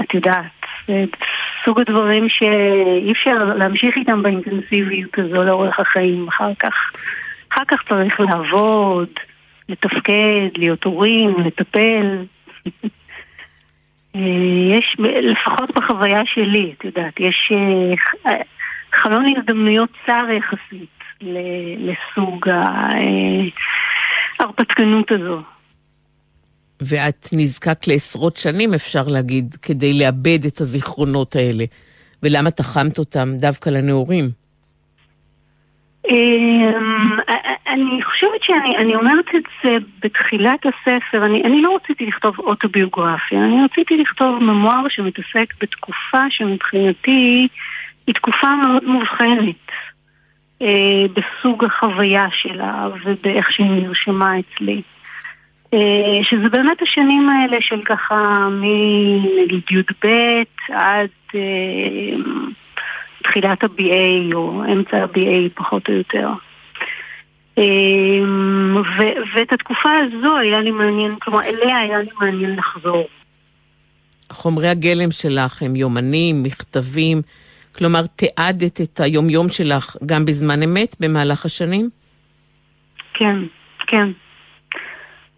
את 0.00 0.14
יודעת, 0.14 0.66
סוג 1.64 1.80
הדברים 1.80 2.28
שאי 2.28 3.12
אפשר 3.12 3.44
להמשיך 3.44 3.96
איתם 3.96 4.22
באינטנסיביות 4.22 5.18
הזו 5.18 5.42
לאורך 5.42 5.80
החיים. 5.80 6.28
אחר 6.28 6.52
כך, 6.58 6.74
אחר 7.52 7.64
כך 7.68 7.82
צריך 7.88 8.20
לעבוד, 8.20 9.08
לתפקד, 9.68 10.48
להיות 10.56 10.84
הורים, 10.84 11.34
לטפל. 11.46 12.24
יש, 14.14 14.96
לפחות 15.22 15.70
בחוויה 15.76 16.22
שלי, 16.26 16.74
את 16.78 16.84
יודעת, 16.84 17.20
יש 17.20 17.52
חלון 18.92 19.24
הזדמנויות 19.36 19.90
צר 20.06 20.26
יחסית 20.38 20.88
לסוג 21.78 22.46
ההרפתקנות 24.38 25.12
הזו. 25.12 25.42
ואת 26.80 27.28
נזקק 27.32 27.86
לעשרות 27.86 28.36
שנים, 28.36 28.74
אפשר 28.74 29.02
להגיד, 29.08 29.56
כדי 29.62 29.92
לאבד 29.92 30.44
את 30.46 30.60
הזיכרונות 30.60 31.36
האלה. 31.36 31.64
ולמה 32.22 32.50
תחמת 32.50 32.98
אותם 32.98 33.32
דווקא 33.36 33.70
לנעורים? 33.70 34.30
אני 37.66 38.02
חושבת 38.02 38.42
שאני 38.42 38.94
אומרת 38.94 39.24
את 39.36 39.42
זה 39.64 39.76
בתחילת 40.02 40.66
הספר, 40.66 41.24
אני, 41.24 41.42
אני 41.44 41.62
לא 41.62 41.76
רציתי 41.76 42.06
לכתוב 42.06 42.38
אוטוביוגרפיה, 42.38 43.44
אני 43.44 43.64
רציתי 43.64 43.96
לכתוב 43.96 44.42
ממואר 44.42 44.88
שמתעסק 44.88 45.54
בתקופה 45.60 46.30
שמבחינתי 46.30 47.48
היא 48.06 48.14
תקופה 48.14 48.56
מאוד 48.56 48.84
מובחנת. 48.84 49.70
אה, 50.62 51.06
בסוג 51.14 51.64
החוויה 51.64 52.26
שלה 52.32 52.88
ובאיך 53.04 53.52
שהיא 53.52 53.70
נרשמה 53.70 54.32
אצלי. 54.38 54.82
אה, 55.74 56.18
שזה 56.22 56.48
באמת 56.48 56.82
השנים 56.82 57.28
האלה 57.28 57.56
של 57.60 57.82
ככה 57.84 58.48
מנגיד 58.50 59.62
י"ב 59.70 60.06
עד 60.68 61.08
אה, 61.34 61.40
תחילת 63.22 63.64
ה-BA 63.64 64.34
או 64.34 64.64
אמצע 64.72 64.96
ה-BA 65.02 65.50
פחות 65.54 65.88
או 65.88 65.94
יותר. 65.94 66.28
ואת 69.34 69.52
התקופה 69.52 69.90
הזו 69.98 70.36
היה 70.36 70.60
לי 70.60 70.70
מעניין, 70.70 71.14
כלומר 71.20 71.42
אליה 71.42 71.78
היה 71.78 71.98
לי 71.98 72.10
מעניין 72.20 72.56
לחזור. 72.56 73.08
חומרי 74.32 74.68
הגלם 74.68 75.10
שלך 75.10 75.62
הם 75.62 75.76
יומנים, 75.76 76.42
מכתבים, 76.42 77.22
כלומר 77.78 78.06
תיעדת 78.06 78.80
את 78.80 79.00
היומיום 79.00 79.48
שלך 79.48 79.96
גם 80.06 80.24
בזמן 80.24 80.62
אמת 80.62 80.96
במהלך 81.00 81.44
השנים? 81.44 81.90
כן, 83.14 83.36
כן. 83.86 84.08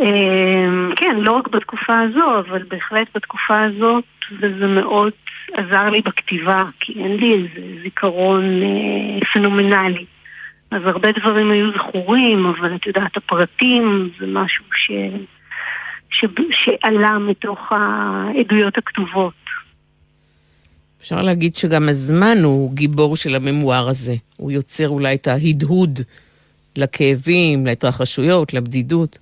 אמ, 0.00 0.92
כן, 0.96 1.16
לא 1.18 1.32
רק 1.32 1.48
בתקופה 1.48 2.00
הזו, 2.00 2.38
אבל 2.38 2.62
בהחלט 2.68 3.08
בתקופה 3.14 3.62
הזאת, 3.62 4.04
וזה 4.40 4.66
מאוד 4.66 5.12
עזר 5.54 5.90
לי 5.90 6.02
בכתיבה, 6.02 6.64
כי 6.80 6.92
אין 6.92 7.16
לי 7.16 7.34
איזה 7.34 7.82
זיכרון 7.82 8.62
אה, 8.62 9.26
פנומנלי. 9.32 10.04
אז 10.70 10.82
הרבה 10.84 11.08
דברים 11.12 11.50
היו 11.50 11.72
זכורים, 11.72 12.46
אבל 12.46 12.74
את 12.74 12.86
יודעת, 12.86 13.16
הפרטים 13.16 14.10
זה 14.20 14.26
משהו 14.26 14.64
ש... 14.74 14.90
ש... 16.10 16.24
שעלה 16.50 17.18
מתוך 17.18 17.72
העדויות 17.72 18.78
הכתובות. 18.78 19.42
אפשר 21.00 21.22
להגיד 21.22 21.56
שגם 21.56 21.88
הזמן 21.88 22.36
הוא 22.44 22.74
גיבור 22.74 23.16
של 23.16 23.34
הממואר 23.34 23.88
הזה. 23.88 24.14
הוא 24.36 24.50
יוצר 24.50 24.88
אולי 24.88 25.14
את 25.14 25.26
ההדהוד 25.26 26.00
לכאבים, 26.76 27.66
להתרחשויות, 27.66 28.54
לבדידות. 28.54 29.18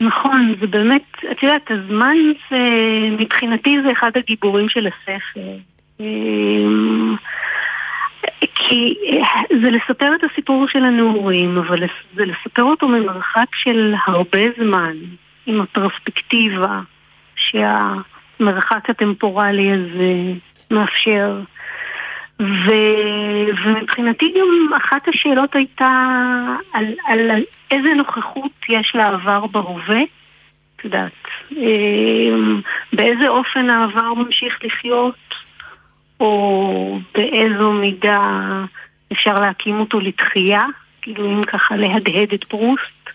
נכון, 0.00 0.54
זה 0.60 0.66
באמת, 0.66 1.02
את 1.32 1.42
יודעת, 1.42 1.70
הזמן 1.70 2.16
זה, 2.50 2.58
מבחינתי 3.18 3.76
זה 3.82 3.92
אחד 3.92 4.10
הגיבורים 4.16 4.68
של 4.68 4.86
הספר. 4.86 5.50
אמ, 6.00 7.16
כי 8.54 8.94
זה 9.62 9.70
לספר 9.70 10.14
את 10.14 10.20
הסיפור 10.32 10.68
של 10.68 10.84
הנעורים, 10.84 11.58
אבל 11.58 11.82
זה 12.14 12.24
לספר 12.24 12.62
אותו 12.62 12.88
ממרחק 12.88 13.54
של 13.54 13.94
הרבה 14.06 14.40
זמן, 14.58 14.96
עם 15.46 15.60
הפרספקטיבה 15.60 16.80
שהמרחק 17.36 18.90
הטמפורלי 18.90 19.72
הזה 19.72 20.38
מאפשר. 20.70 21.40
ו... 22.40 22.70
ומבחינתי 23.64 24.32
גם 24.38 24.76
אחת 24.76 25.08
השאלות 25.08 25.54
הייתה 25.54 25.96
על, 26.72 26.84
על 27.06 27.30
איזה 27.70 27.94
נוכחות 27.94 28.52
יש 28.68 28.92
לעבר 28.94 29.46
בהווה, 29.46 30.02
את 30.76 30.84
יודעת, 30.84 31.12
אמ, 31.52 32.60
באיזה 32.92 33.28
אופן 33.28 33.70
העבר 33.70 34.14
ממשיך 34.14 34.58
לחיות, 34.64 35.34
או 36.20 36.98
באיזו 37.14 37.72
מידה 37.72 38.50
אפשר 39.12 39.40
להקים 39.40 39.80
אותו 39.80 40.00
לתחייה, 40.00 40.64
כאילו 41.02 41.26
אם 41.26 41.44
ככה 41.44 41.76
להדהד 41.76 42.32
את 42.34 42.44
פרוסט, 42.44 43.10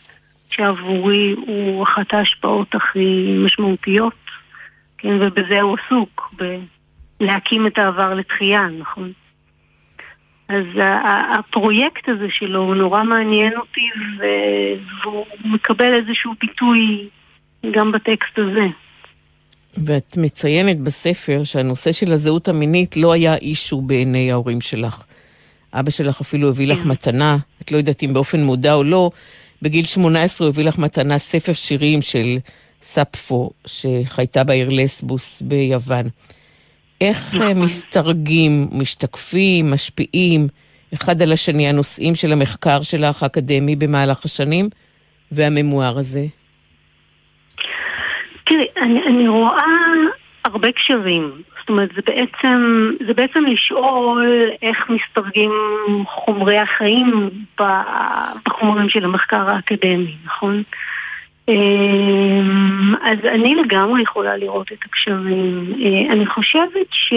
שעבורי 0.50 1.36
הוא 1.38 1.84
אחת 1.84 2.14
ההשפעות 2.14 2.76
הכי 2.76 3.38
משמעותיות, 3.46 4.14
כן, 4.98 5.18
ובזה 5.20 5.62
הוא 5.62 5.78
עסוק, 5.86 6.34
להקים 7.20 7.68
את 7.68 7.78
העבר 7.78 8.14
לתחייה, 8.14 8.68
נכון? 8.80 9.12
אז 10.50 10.66
הפרויקט 11.40 12.10
הזה 12.10 12.28
שלו 12.30 12.62
הוא 12.62 12.76
נורא 12.76 13.04
מעניין 13.04 13.54
אותי 13.58 13.90
והוא 15.04 15.26
מקבל 15.46 15.94
איזשהו 15.94 16.34
ביטוי 16.42 17.10
גם 17.72 17.92
בטקסט 17.92 18.38
הזה. 18.38 18.68
ואת 19.78 20.18
מציינת 20.18 20.80
בספר 20.80 21.44
שהנושא 21.44 21.92
של 21.92 22.12
הזהות 22.12 22.48
המינית 22.48 22.98
לא 22.98 23.14
היה 23.14 23.36
אישו 23.36 23.82
בעיני 23.82 24.32
ההורים 24.32 24.62
שלך. 24.62 25.04
אבא 25.74 25.92
שלך 25.92 26.22
אפילו 26.22 26.50
הביא 26.50 26.68
לך 26.68 26.78
כן. 26.78 26.90
מתנה, 26.90 27.38
את 27.62 27.72
לא 27.72 27.78
יודעת 27.78 28.04
אם 28.04 28.14
באופן 28.14 28.44
מודע 28.44 28.74
או 28.74 28.84
לא, 28.84 29.12
בגיל 29.62 29.86
18 29.86 30.48
הוא 30.48 30.54
הביא 30.54 30.66
לך 30.66 30.78
מתנה 30.78 31.18
ספר 31.18 31.54
שירים 31.54 32.02
של 32.02 32.38
ספפו, 32.82 33.52
שחייתה 33.66 34.44
בעיר 34.44 34.70
לסבוס 34.72 35.42
ביוון. 35.42 36.10
איך 37.02 37.36
נכון. 37.36 37.64
מסתרגים, 37.64 38.68
משתקפים, 38.72 39.72
משפיעים 39.72 40.48
אחד 40.94 41.22
על 41.22 41.32
השני 41.32 41.68
הנושאים 41.68 42.16
של 42.16 42.32
המחקר 42.32 42.84
שלך 42.84 43.24
האקדמי 43.24 43.76
במהלך 43.76 44.26
השנים 44.26 44.70
והממואר 45.32 45.98
הזה? 45.98 46.26
תראי, 48.44 48.66
אני, 48.82 49.04
אני 49.08 49.28
רואה 49.28 49.64
הרבה 50.46 50.72
קשרים. 50.72 51.42
זאת 51.60 51.70
אומרת, 51.70 51.90
זה 51.96 52.02
בעצם, 52.08 52.92
זה 53.08 53.14
בעצם 53.14 53.44
לשאול 53.46 54.50
איך 54.62 54.90
מסתרגים 54.90 55.52
חומרי 56.08 56.58
החיים 56.58 57.30
בחומרים 58.46 58.90
של 58.90 59.06
המחקר 59.06 59.54
האקדמי, 59.54 60.16
נכון? 60.26 60.64
אמ, 61.48 62.96
אז 63.02 63.18
אני 63.34 63.56
לגמרי 63.56 64.02
יכולה 64.02 64.38
לראות 64.38 64.72
את 64.72 64.78
הקשרים. 64.86 65.74
אה, 65.82 66.14
אני 66.14 66.26
חושבת 66.26 66.88
ש... 66.92 67.14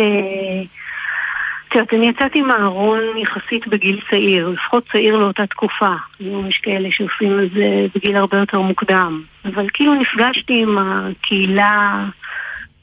את 1.69 1.75
יודעת, 1.75 1.95
אני 1.95 2.09
יצאתי 2.09 2.41
מהארון 2.41 3.01
יחסית 3.17 3.67
בגיל 3.67 4.01
צעיר, 4.11 4.49
לפחות 4.49 4.85
צעיר 4.93 5.17
לאותה 5.17 5.47
תקופה. 5.47 5.93
יש 6.21 6.59
כאלה 6.62 6.88
שעושים 6.93 7.41
את 7.41 7.51
זה 7.51 7.87
בגיל 7.95 8.17
הרבה 8.17 8.38
יותר 8.38 8.61
מוקדם. 8.61 9.23
אבל 9.45 9.67
כאילו 9.73 9.95
נפגשתי 9.95 10.62
עם 10.62 10.79
הקהילה 10.79 12.05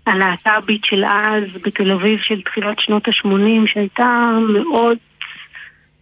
הלהט"בית 0.08 0.86
של 0.86 1.06
אז 1.06 1.44
בתל 1.66 1.92
אביב 1.92 2.20
של 2.20 2.42
תחילת 2.42 2.80
שנות 2.80 3.08
ה-80, 3.08 3.68
שהייתה 3.68 4.38
מאוד 4.50 4.98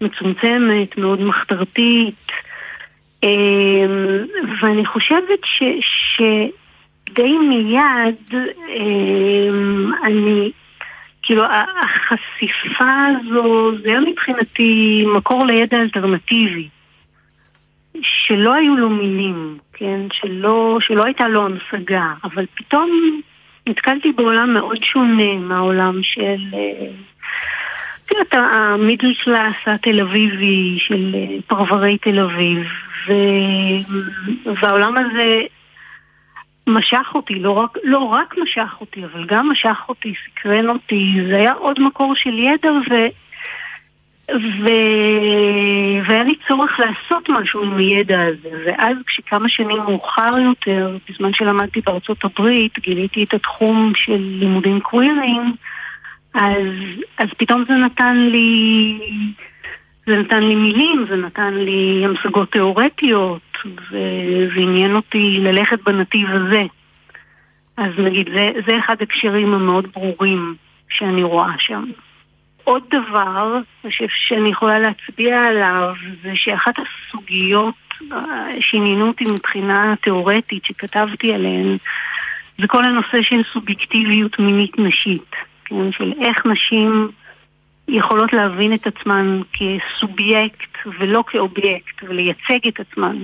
מצומצמת, 0.02 0.98
מאוד 0.98 1.22
מחתרתית. 1.22 2.32
אמ, 3.24 4.26
ואני 4.62 4.86
חושבת 4.86 5.40
ש, 5.46 5.64
שדי 6.16 7.38
מיד 7.38 8.34
אמ, 8.70 9.92
אני, 10.04 10.52
כאילו 11.22 11.44
החשיפה 11.46 12.92
הזו, 13.08 13.72
זה 13.84 13.90
היה 13.90 14.00
מבחינתי 14.00 15.04
מקור 15.16 15.46
לידע 15.46 15.78
אלטרנטיבי. 15.78 16.68
שלא 18.02 18.54
היו 18.54 18.76
לו 18.76 18.90
מילים, 18.90 19.58
כן? 19.74 20.02
שלא, 20.14 20.78
שלא 20.82 21.06
הייתה 21.06 21.28
לו 21.28 21.46
המשגה, 21.46 22.14
אבל 22.24 22.46
פתאום 22.56 23.22
נתקלתי 23.68 24.12
בעולם 24.12 24.54
מאוד 24.54 24.84
שונה 24.84 25.34
מהעולם 25.34 26.04
של... 26.04 26.42
אה, 26.54 26.88
את 28.06 28.12
יודעת, 28.12 28.34
המידל 28.34 29.14
קלאס 29.24 29.56
התל 29.66 30.02
אביבי 30.02 30.78
של 30.80 31.16
אה, 31.16 31.36
פרברי 31.48 31.98
תל 31.98 32.20
אביב, 32.20 32.68
ו... 33.08 33.14
והעולם 34.62 34.94
הזה 34.98 35.42
משך 36.68 37.12
אותי, 37.16 37.36
לא 37.36 37.52
רק, 37.52 37.78
לא 37.84 38.00
רק 38.00 38.36
משך 38.44 38.76
אותי, 38.82 39.06
אבל 39.06 39.26
גם 39.26 39.50
משך 39.52 39.78
אותי, 39.90 40.14
סקרן 40.26 40.70
אותי, 40.70 41.18
זה 41.28 41.36
היה 41.36 41.54
עוד 41.54 41.80
מקור 41.80 42.16
של 42.16 42.40
ידע 42.40 42.72
ו... 42.72 42.94
ו... 44.32 44.70
והיה 46.06 46.24
לי 46.24 46.34
צורך 46.48 46.80
לעשות 46.80 47.30
משהו 47.30 47.64
עם 47.64 47.78
הידע 47.78 48.20
הזה, 48.20 48.50
ואז 48.66 48.98
כשכמה 49.08 49.50
שנים 49.50 49.78
מאוחר 49.78 50.38
יותר, 50.38 50.98
בזמן 51.10 51.34
שלמדתי 51.34 51.82
בארצות 51.82 52.24
הברית, 52.24 52.80
גיליתי 52.80 53.24
את 53.24 53.34
התחום 53.34 53.92
של 53.96 54.18
לימודים 54.40 54.80
קווירים, 54.80 55.54
אז, 56.34 56.68
אז 57.18 57.28
פתאום 57.38 57.64
זה 57.68 57.74
נתן 57.74 58.18
לי 58.18 59.00
זה 60.06 60.16
נתן 60.16 60.44
לי 60.44 60.56
מילים, 60.56 61.06
זה 61.08 61.16
נתן 61.16 61.54
לי 61.54 62.06
המשגות 62.06 62.52
תיאורטיות, 62.52 63.58
וזה 63.66 64.60
עניין 64.60 64.96
אותי 64.96 65.38
ללכת 65.40 65.84
בנתיב 65.84 66.28
הזה. 66.30 66.62
אז 67.78 67.92
נגיד, 67.98 68.30
זה, 68.36 68.52
זה 68.68 68.80
אחד 68.80 68.96
הקשרים 69.02 69.54
המאוד 69.54 69.88
ברורים 69.94 70.56
שאני 70.90 71.24
רואה 71.24 71.54
שם. 71.60 71.84
עוד 72.64 72.84
דבר 72.90 73.58
שאני 73.88 74.50
יכולה 74.50 74.80
להצביע 74.80 75.42
עליו 75.42 75.94
זה 76.24 76.32
שאחת 76.36 76.74
הסוגיות 76.80 77.76
אה, 78.12 78.50
שעניינו 78.60 79.08
אותי 79.08 79.26
מבחינה 79.26 79.94
תיאורטית 80.02 80.66
שכתבתי 80.66 81.34
עליהן 81.34 81.78
זה 82.58 82.68
כל 82.68 82.84
הנושא 82.84 83.22
של 83.22 83.42
סובייקטיביות 83.54 84.40
מינית 84.40 84.80
נשית, 84.80 85.32
כן? 85.66 85.92
של 85.92 86.14
איך 86.22 86.46
נשים 86.46 87.10
יכולות 87.88 88.34
להבין 88.34 88.74
את 88.74 88.88
עצמן 88.88 89.42
כסובייקט 89.54 90.78
ולא 91.00 91.24
כאובייקט, 91.28 92.04
ולייצג 92.04 92.68
את 92.68 92.80
עצמן 92.80 93.18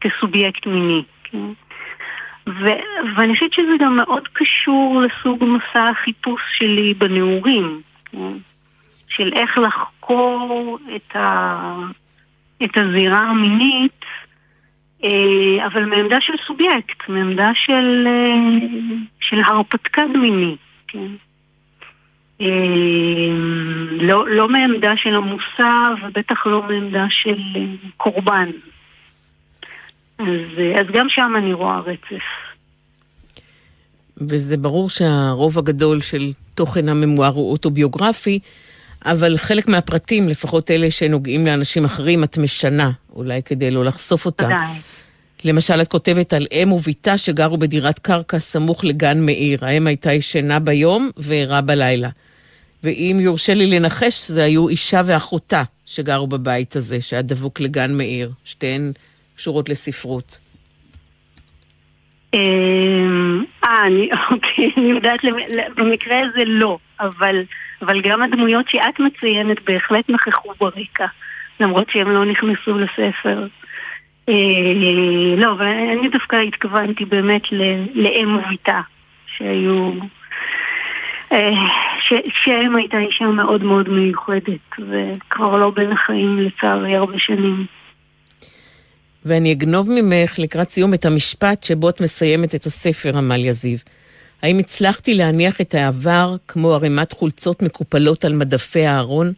כסובייקט 0.00 0.66
מיני. 0.66 1.02
כן? 1.24 1.52
ו- 2.48 3.16
ואני 3.16 3.34
חושבת 3.34 3.52
שזה 3.52 3.72
גם 3.80 3.96
מאוד 3.96 4.28
קשור 4.32 5.02
לסוג 5.02 5.44
מסע 5.44 5.88
החיפוש 5.88 6.42
שלי 6.58 6.94
בנעורים. 6.94 7.80
כן? 8.04 8.32
של 9.10 9.32
איך 9.32 9.58
לחקור 9.58 10.78
את, 10.96 11.16
ה, 11.16 11.76
את 12.64 12.76
הזירה 12.76 13.18
המינית, 13.18 14.04
אה, 15.04 15.66
אבל 15.66 15.84
מעמדה 15.84 16.20
של 16.20 16.32
סובייקט, 16.46 17.08
מעמדה 17.08 17.50
של, 17.54 18.06
אה, 18.06 18.96
של 19.20 19.40
הרפתקן 19.46 20.12
מיני, 20.16 20.56
כן? 20.88 21.06
אה, 22.40 22.46
לא, 24.00 24.28
לא 24.28 24.48
מעמדה 24.48 24.92
של 24.96 25.14
המוסר 25.14 25.94
ובטח 26.02 26.46
לא 26.46 26.62
מעמדה 26.62 27.06
של 27.10 27.38
קורבן. 27.96 28.50
אז, 30.18 30.26
אז 30.80 30.86
גם 30.92 31.06
שם 31.08 31.32
אני 31.38 31.52
רואה 31.52 31.80
רצף. 31.80 32.24
וזה 34.16 34.56
ברור 34.56 34.90
שהרוב 34.90 35.58
הגדול 35.58 36.00
של 36.00 36.30
תוכן 36.54 36.88
הממואר 36.88 37.28
הוא 37.28 37.50
אוטוביוגרפי, 37.50 38.38
אבל 39.04 39.36
חלק 39.36 39.68
מהפרטים, 39.68 40.28
לפחות 40.28 40.70
אלה 40.70 40.90
שנוגעים 40.90 41.46
לאנשים 41.46 41.84
אחרים, 41.84 42.24
את 42.24 42.38
משנה, 42.38 42.90
אולי 43.12 43.42
כדי 43.42 43.70
לא 43.70 43.84
לחשוף 43.84 44.26
אותם. 44.26 44.46
ודאי. 44.46 44.80
למשל, 45.44 45.80
את 45.82 45.88
כותבת 45.88 46.32
על 46.32 46.46
אם 46.52 46.72
וביתה 46.72 47.18
שגרו 47.18 47.58
בדירת 47.58 47.98
קרקע 47.98 48.38
סמוך 48.38 48.84
לגן 48.84 49.26
מאיר. 49.26 49.58
האם 49.64 49.86
הייתה 49.86 50.12
ישנה 50.12 50.58
ביום 50.58 51.10
וערה 51.16 51.60
בלילה. 51.60 52.08
ואם 52.84 53.16
יורשה 53.20 53.54
לי 53.54 53.66
לנחש, 53.66 54.28
זה 54.28 54.44
היו 54.44 54.68
אישה 54.68 55.00
ואחותה 55.06 55.62
שגרו 55.86 56.26
בבית 56.26 56.76
הזה, 56.76 57.02
שהיה 57.02 57.22
דבוק 57.22 57.60
לגן 57.60 57.96
מאיר. 57.96 58.30
שתיהן 58.44 58.92
קשורות 59.36 59.68
לספרות. 59.68 60.38
אמ, 62.34 63.44
אה, 63.64 63.86
אני, 63.86 64.08
אוקיי, 64.32 64.70
אני 64.76 64.90
יודעת, 64.90 65.20
במקרה 65.76 66.18
הזה 66.20 66.44
לא, 66.46 66.78
אבל, 67.00 67.36
אבל 67.82 68.00
גם 68.00 68.22
הדמויות 68.22 68.68
שאת 68.68 69.00
מציינת 69.00 69.56
בהחלט 69.64 70.10
נכחו 70.10 70.52
ברקע, 70.60 71.06
למרות 71.60 71.90
שהם 71.90 72.10
לא 72.10 72.24
נכנסו 72.24 72.78
לספר. 72.78 73.46
אה, 74.28 74.34
לא, 75.36 75.52
אבל 75.52 75.66
אני 75.66 76.08
דווקא 76.08 76.36
התכוונתי 76.36 77.04
באמת 77.04 77.42
לאם 77.94 78.36
וביתה, 78.36 78.80
שהיו... 79.36 79.92
אה, 81.32 81.50
שאם 82.44 82.76
הייתה 82.76 82.98
אישה 82.98 83.24
מאוד 83.24 83.62
מאוד 83.62 83.88
מיוחדת, 83.88 84.60
וכבר 84.78 85.56
לא 85.56 85.70
בין 85.70 85.92
החיים 85.92 86.38
לצערי 86.38 86.96
הרבה 86.96 87.18
שנים. 87.18 87.66
ואני 89.24 89.52
אגנוב 89.52 89.88
ממך 89.90 90.38
לקראת 90.38 90.70
סיום 90.70 90.94
את 90.94 91.04
המשפט 91.04 91.62
שבו 91.62 91.88
את 91.88 92.00
מסיימת 92.00 92.54
את 92.54 92.66
הספר, 92.66 93.18
עמליה 93.18 93.52
זיו. 93.52 93.78
האם 94.42 94.58
הצלחתי 94.58 95.14
להניח 95.14 95.60
את 95.60 95.74
העבר 95.74 96.36
כמו 96.48 96.72
ערימת 96.74 97.12
חולצות 97.12 97.62
מקופלות 97.62 98.24
על 98.24 98.32
מדפי 98.32 98.86
הארון? 98.86 99.32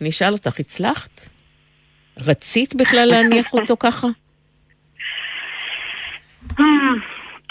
אני 0.00 0.08
אשאל 0.08 0.32
אותך, 0.32 0.60
הצלחת? 0.60 1.28
רצית 2.18 2.74
בכלל 2.74 3.08
להניח 3.08 3.52
אותו 3.52 3.76
ככה? 3.80 4.06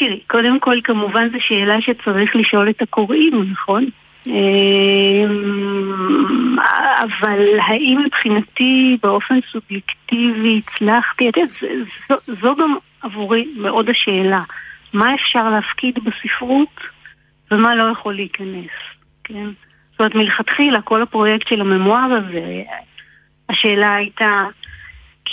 תראי, 0.01 0.19
קודם 0.27 0.59
כל 0.59 0.77
כמובן 0.83 1.29
זו 1.29 1.37
שאלה 1.39 1.81
שצריך 1.81 2.35
לשאול 2.35 2.69
את 2.69 2.81
הקוראים, 2.81 3.51
נכון? 3.51 3.85
אמ, 4.27 5.35
אבל 6.99 7.59
האם 7.61 8.03
מבחינתי 8.05 8.97
באופן 9.03 9.39
סובייקטיבי 9.51 10.61
הצלחתי, 10.65 11.29
את 11.29 11.37
יודעת, 11.37 11.51
זו 12.41 12.55
גם 12.55 12.75
עבורי 13.01 13.47
מאוד 13.57 13.89
השאלה. 13.89 14.41
מה 14.93 15.15
אפשר 15.15 15.49
להפקיד 15.49 15.99
בספרות 16.03 16.79
ומה 17.51 17.75
לא 17.75 17.91
יכול 17.91 18.15
להיכנס, 18.15 18.71
כן? 19.23 19.47
זאת 19.91 19.99
אומרת, 19.99 20.15
מלכתחילה, 20.15 20.81
כל 20.81 21.01
הפרויקט 21.01 21.47
של 21.47 21.61
הממואר 21.61 22.13
הזה, 22.13 22.63
השאלה 23.49 23.95
הייתה, 23.95 24.43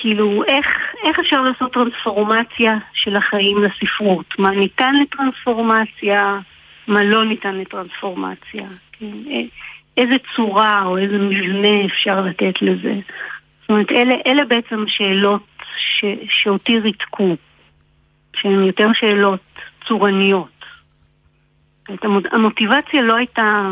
כאילו, 0.00 0.44
איך, 0.44 0.66
איך 1.04 1.18
אפשר 1.18 1.42
לעשות 1.42 1.72
טרנספורמציה 1.72 2.76
של 2.92 3.16
החיים 3.16 3.56
לספרות? 3.62 4.38
מה 4.38 4.50
ניתן 4.50 4.94
לטרנספורמציה? 5.02 6.38
מה 6.86 7.04
לא 7.04 7.24
ניתן 7.24 7.54
לטרנספורמציה. 7.54 8.66
כן? 8.92 9.06
איזה 9.96 10.14
צורה 10.36 10.82
או 10.84 10.98
איזה 10.98 11.18
מבנה 11.18 11.84
אפשר 11.86 12.20
לתת 12.20 12.62
לזה. 12.62 12.94
זאת 13.60 13.70
אומרת, 13.70 13.92
אלה, 13.92 14.14
אלה 14.26 14.44
בעצם 14.44 14.84
שאלות 14.86 15.46
ש, 15.76 16.04
שאותי 16.28 16.78
ריתקו, 16.78 17.36
שהן 18.36 18.64
יותר 18.64 18.88
שאלות 18.92 19.40
צורניות. 19.88 20.48
המוטיבציה 22.32 23.02
לא 23.02 23.16
הייתה, 23.16 23.62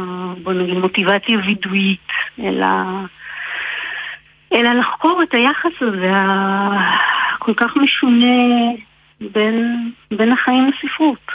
בוא 0.42 0.52
נגיד, 0.52 0.74
מוטיבציה 0.74 1.38
וידואית, 1.46 2.08
אלא, 2.38 2.66
אלא 4.52 4.72
לחקור 4.72 5.22
את 5.22 5.34
היחס 5.34 5.72
הזה, 5.80 6.10
הכל 7.34 7.54
כך 7.56 7.76
משונה 7.76 8.36
בין, 9.20 9.90
בין 10.10 10.32
החיים 10.32 10.70
לספרות. 10.70 11.26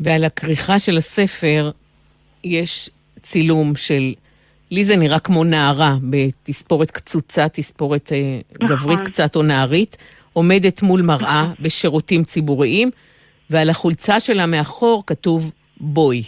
ועל 0.00 0.24
הכריכה 0.24 0.78
של 0.78 0.96
הספר 0.96 1.70
יש 2.44 2.90
צילום 3.22 3.76
של, 3.76 4.12
לי 4.70 4.84
זה 4.84 4.96
נראה 4.96 5.18
כמו 5.18 5.44
נערה 5.44 5.94
בתספורת 6.10 6.90
קצוצה, 6.90 7.48
תספורת 7.48 8.12
אה, 8.12 8.40
נכון. 8.62 8.76
גברית 8.76 9.00
קצת 9.00 9.36
או 9.36 9.42
נערית, 9.42 9.96
עומדת 10.32 10.82
מול 10.82 11.02
מראה 11.02 11.42
נכון. 11.42 11.54
בשירותים 11.60 12.24
ציבוריים, 12.24 12.90
ועל 13.50 13.70
החולצה 13.70 14.20
שלה 14.20 14.46
מאחור 14.46 15.02
כתוב 15.06 15.52
בואי. 15.80 16.22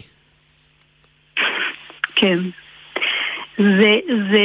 כן. 2.14 2.38
זה, 3.62 3.96
זה 4.32 4.44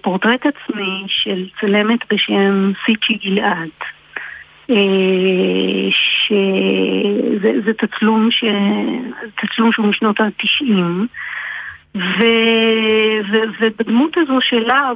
פורטרט 0.00 0.46
עצמי 0.46 1.04
של 1.06 1.48
צלמת 1.60 2.12
בשם 2.12 2.72
סיצ'י 2.86 3.14
גלעד. 3.14 3.68
אה, 4.70 5.90
שזה 6.26 7.72
תצלום, 7.72 8.30
ש... 8.30 8.44
תצלום 9.40 9.72
שהוא 9.72 9.86
משנות 9.86 10.20
ה-90 10.20 10.64
ו... 11.94 12.24
ו... 13.32 13.36
ובדמות 13.60 14.16
הזו 14.16 14.40
שלה, 14.40 14.92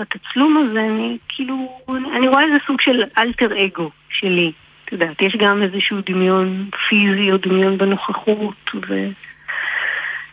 בתצלום 0.00 0.56
הזה, 0.56 0.80
אני 0.80 1.18
כאילו, 1.28 1.78
אני 2.16 2.28
רואה 2.28 2.42
איזה 2.42 2.56
סוג 2.66 2.80
של 2.80 3.02
אלטר 3.18 3.64
אגו 3.64 3.90
שלי. 4.08 4.52
את 4.84 4.92
יודעת, 4.92 5.22
יש 5.22 5.36
גם 5.36 5.62
איזשהו 5.62 5.98
דמיון 6.06 6.70
פיזי 6.88 7.32
או 7.32 7.36
דמיון 7.36 7.76
בנוכחות 7.76 8.70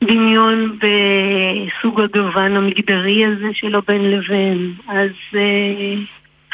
ודמיון 0.01 0.77
בסוג 0.79 2.01
הגוון 2.01 2.55
המגדרי 2.55 3.25
הזה 3.25 3.47
שלו 3.53 3.81
בין 3.87 4.11
לבין. 4.11 4.73
אז... 4.87 5.09
אה, 5.35 5.95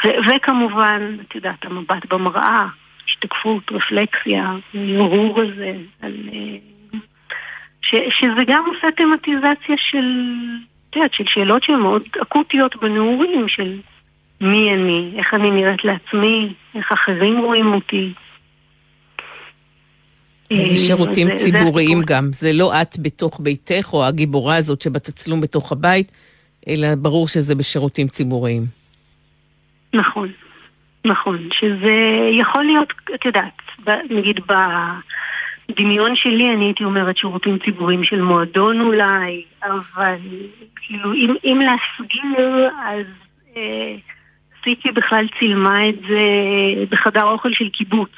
ו- 0.04 0.28
וכמובן, 0.36 1.16
את 1.20 1.34
יודעת, 1.34 1.64
המבט 1.64 2.06
במראה, 2.10 2.66
השתקפות, 3.06 3.72
רפלקסיה, 3.72 4.52
הרהור 4.74 5.40
הזה, 5.40 5.72
על, 6.02 6.12
אה, 6.32 6.56
ש- 7.82 8.18
שזה 8.20 8.44
גם 8.46 8.64
עושה 8.66 8.86
תמטיזציה 8.96 9.76
של, 9.76 10.24
את 10.90 10.96
יודעת, 10.96 11.14
של 11.14 11.24
שאלות 11.26 11.62
שהן 11.62 11.80
מאוד 11.80 12.02
אקוטיות 12.22 12.76
בנעורים, 12.76 13.48
של 13.48 13.78
מי 14.40 14.74
אני, 14.74 15.12
איך 15.16 15.34
אני 15.34 15.50
נראית 15.50 15.84
לעצמי, 15.84 16.52
איך 16.74 16.92
אחרים 16.92 17.38
רואים 17.38 17.72
אותי. 17.74 18.12
איזה 20.50 20.62
אה, 20.62 20.76
שירותים 20.76 21.28
זה, 21.28 21.36
ציבוריים 21.36 21.98
זה 21.98 22.04
גם, 22.06 22.28
זה 22.32 22.52
לא 22.52 22.82
את 22.82 22.98
בתוך 22.98 23.40
ביתך 23.40 23.88
או 23.92 24.06
הגיבורה 24.06 24.56
הזאת 24.56 24.82
שבתצלום 24.82 25.40
בתוך 25.40 25.72
הבית, 25.72 26.12
אלא 26.68 26.94
ברור 26.94 27.28
שזה 27.28 27.54
בשירותים 27.54 28.08
ציבוריים. 28.08 28.62
נכון, 29.94 30.28
נכון, 31.04 31.48
שזה 31.52 31.94
יכול 32.32 32.64
להיות, 32.64 32.92
את 33.14 33.24
יודעת, 33.24 33.62
נגיד 34.10 34.40
בדמיון 35.68 36.16
שלי 36.16 36.50
אני 36.54 36.64
הייתי 36.64 36.84
אומרת 36.84 37.16
שירותים 37.16 37.58
ציבוריים 37.64 38.04
של 38.04 38.20
מועדון 38.20 38.80
אולי, 38.80 39.44
אבל 39.62 40.16
כאילו 40.76 41.12
אם, 41.12 41.34
אם 41.44 41.60
להסגיר 41.60 42.68
אז 42.84 43.06
אה, 43.56 43.94
סיטי 44.64 44.92
בכלל 44.92 45.26
צילמה 45.38 45.88
את 45.88 45.94
זה 46.08 46.20
בחדר 46.90 47.22
אוכל 47.22 47.52
של 47.52 47.68
קיבוץ, 47.68 48.10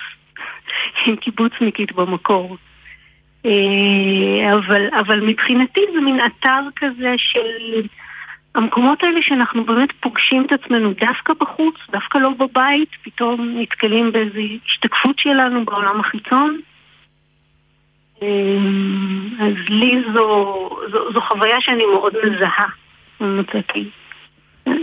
קיבוצניקית 1.20 1.92
במקור. 1.92 2.56
אה, 3.46 4.54
אבל, 4.54 4.88
אבל 5.00 5.20
מבחינתי 5.20 5.80
זה 5.94 6.00
מין 6.00 6.20
אתר 6.26 6.62
כזה 6.76 7.14
של... 7.16 7.82
המקומות 8.54 9.02
האלה 9.02 9.22
שאנחנו 9.22 9.64
באמת 9.64 9.92
פוגשים 10.00 10.46
את 10.46 10.52
עצמנו 10.52 10.92
דווקא 10.92 11.32
בחוץ, 11.40 11.74
דווקא 11.90 12.18
לא 12.18 12.30
בבית, 12.30 12.88
פתאום 13.02 13.54
נתקלים 13.58 14.12
באיזו 14.12 14.38
השתקפות 14.66 15.18
שלנו 15.18 15.64
בעולם 15.64 16.00
החיצון. 16.00 16.60
אמ, 18.22 19.28
אז 19.40 19.54
לי 19.68 20.02
זו, 20.14 20.70
זו, 20.92 21.12
זו 21.12 21.20
חוויה 21.20 21.60
שאני 21.60 21.84
מאוד 21.84 22.12
מזהה, 22.24 22.68
מצאתי. 23.20 23.88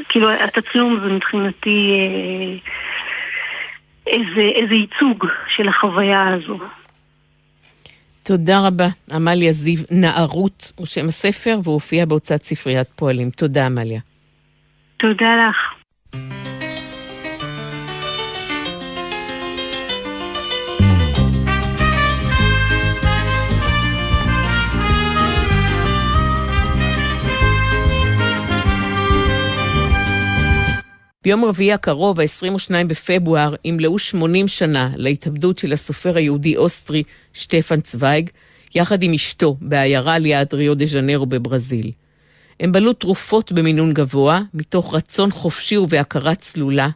כאילו, 0.10 0.30
התצלום 0.30 1.00
זה 1.04 1.14
מבחינתי 1.14 1.92
אה, 1.92 2.58
איזה, 4.08 4.42
איזה 4.56 4.76
ייצוג 4.76 5.26
של 5.56 5.68
החוויה 5.68 6.28
הזו. 6.28 6.58
תודה 8.24 8.68
רבה. 8.68 8.88
עמליה 9.12 9.52
זיו, 9.52 9.80
נערות 9.92 10.72
הוא 10.76 10.86
שם 10.86 11.08
הספר, 11.08 11.60
והוא 11.64 11.74
הופיע 11.74 12.06
בהוצאת 12.06 12.44
ספריית 12.44 12.88
פועלים. 12.96 13.30
תודה, 13.30 13.66
עמליה. 13.66 14.00
תודה 14.98 15.30
לך. 15.50 15.78
ביום 31.28 31.46
רביעי 31.46 31.74
הקרוב, 31.74 32.20
ה-22 32.20 32.72
בפברואר, 32.88 33.56
ימלאו 33.66 34.00
80 34.00 34.48
שנה 34.48 34.92
להתאבדות 34.96 35.58
של 35.58 35.74
הסופר 35.74 36.18
היהודי-אוסטרי 36.18 37.04
שטפן 37.34 37.82
צוויג, 37.82 38.30
יחד 38.76 39.04
עם 39.04 39.14
אשתו, 39.14 39.58
בעיירה 39.62 40.18
ליד 40.18 40.54
ריו 40.54 40.76
דה 40.76 40.86
ז'נרו 40.86 41.26
בברזיל. 41.26 41.92
הם 42.60 42.72
בלו 42.72 42.94
תרופות 42.94 43.52
במינון 43.52 43.94
גבוה, 43.94 44.42
מתוך 44.54 44.96
רצון 44.96 45.32
חופשי 45.32 45.78
ובהכרה 45.78 46.36
צלולה, 46.36 46.90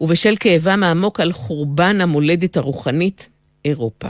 ובשל 0.00 0.34
כאבם 0.40 0.82
העמוק 0.82 1.20
על 1.20 1.32
חורבן 1.32 2.00
המולדת 2.00 2.56
הרוחנית, 2.56 3.28
אירופה. 3.64 4.08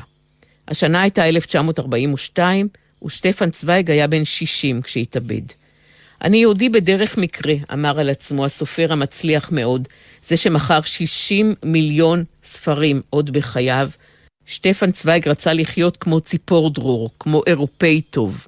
השנה 0.69 1.03
הייתה 1.03 1.29
1942, 1.29 2.69
ושטפן 3.05 3.51
צוויג 3.51 3.91
היה 3.91 4.07
בן 4.07 4.25
60 4.25 4.83
כשהתאבד. 4.83 5.62
אני 6.25 6.37
יהודי 6.37 6.69
בדרך 6.69 7.19
מקרה, 7.19 7.55
אמר 7.73 8.01
על 8.01 8.11
עצמו 8.11 8.45
הסופר 8.45 8.93
המצליח 8.93 9.53
מאוד, 9.53 9.89
זה 10.27 10.37
שמכר 10.37 10.81
60 10.81 11.55
מיליון 11.65 12.25
ספרים 12.45 13.01
עוד 13.11 13.31
בחייו. 13.31 13.91
שטפן 14.47 14.93
צוויג 14.93 15.29
רצה 15.29 15.53
לחיות 15.53 15.97
כמו 15.97 16.21
ציפור 16.21 16.71
דרור, 16.71 17.11
כמו 17.21 17.43
אירופאי 17.47 18.01
טוב. 18.01 18.47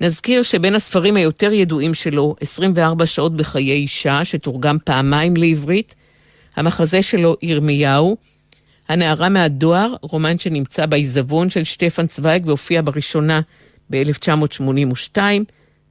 נזכיר 0.00 0.42
שבין 0.42 0.74
הספרים 0.74 1.16
היותר 1.16 1.52
ידועים 1.52 1.94
שלו, 1.94 2.36
24 2.40 3.06
שעות 3.06 3.36
בחיי 3.36 3.72
אישה, 3.72 4.24
שתורגם 4.24 4.76
פעמיים 4.84 5.36
לעברית, 5.36 5.94
המחזה 6.56 7.02
שלו 7.02 7.36
ירמיהו, 7.42 8.16
הנערה 8.88 9.28
מהדואר, 9.28 9.94
רומן 10.02 10.38
שנמצא 10.38 10.86
בעיזבון 10.86 11.50
של 11.50 11.64
שטפן 11.64 12.06
צוויג 12.06 12.46
והופיע 12.46 12.82
בראשונה 12.84 13.40
ב-1982, 13.90 15.18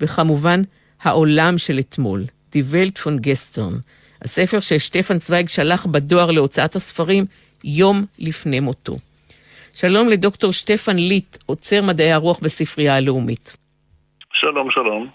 וכמובן 0.01 0.61
העולם 1.03 1.57
של 1.57 1.79
אתמול, 1.79 2.25
Die 2.53 2.73
Welt 2.73 2.97
von 3.03 3.25
gestern, 3.25 3.73
הספר 4.21 4.59
ששטפן 4.59 5.19
צוויג 5.19 5.49
שלח 5.49 5.85
בדואר 5.85 6.31
להוצאת 6.31 6.75
הספרים 6.75 7.25
יום 7.63 8.05
לפני 8.19 8.59
מותו. 8.59 8.97
שלום 9.73 10.09
לדוקטור 10.09 10.51
שטפן 10.51 10.95
ליט, 10.95 11.37
עוצר 11.45 11.81
מדעי 11.81 12.11
הרוח 12.11 12.39
בספרייה 12.39 12.95
הלאומית. 12.95 13.57
שלום, 14.33 14.71
שלום. 14.71 15.07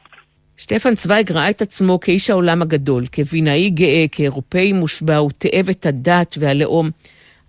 שטפן 0.56 0.94
צוויג 0.94 1.32
ראה 1.32 1.50
את 1.50 1.62
עצמו 1.62 2.00
כאיש 2.00 2.30
העולם 2.30 2.62
הגדול, 2.62 3.04
כבינאי 3.12 3.70
גאה, 3.70 4.04
כאירופאי 4.12 4.72
מושבע, 4.72 5.16
הוא 5.16 5.30
תאב 5.38 5.68
את 5.68 5.86
הדת 5.86 6.34
והלאום, 6.38 6.90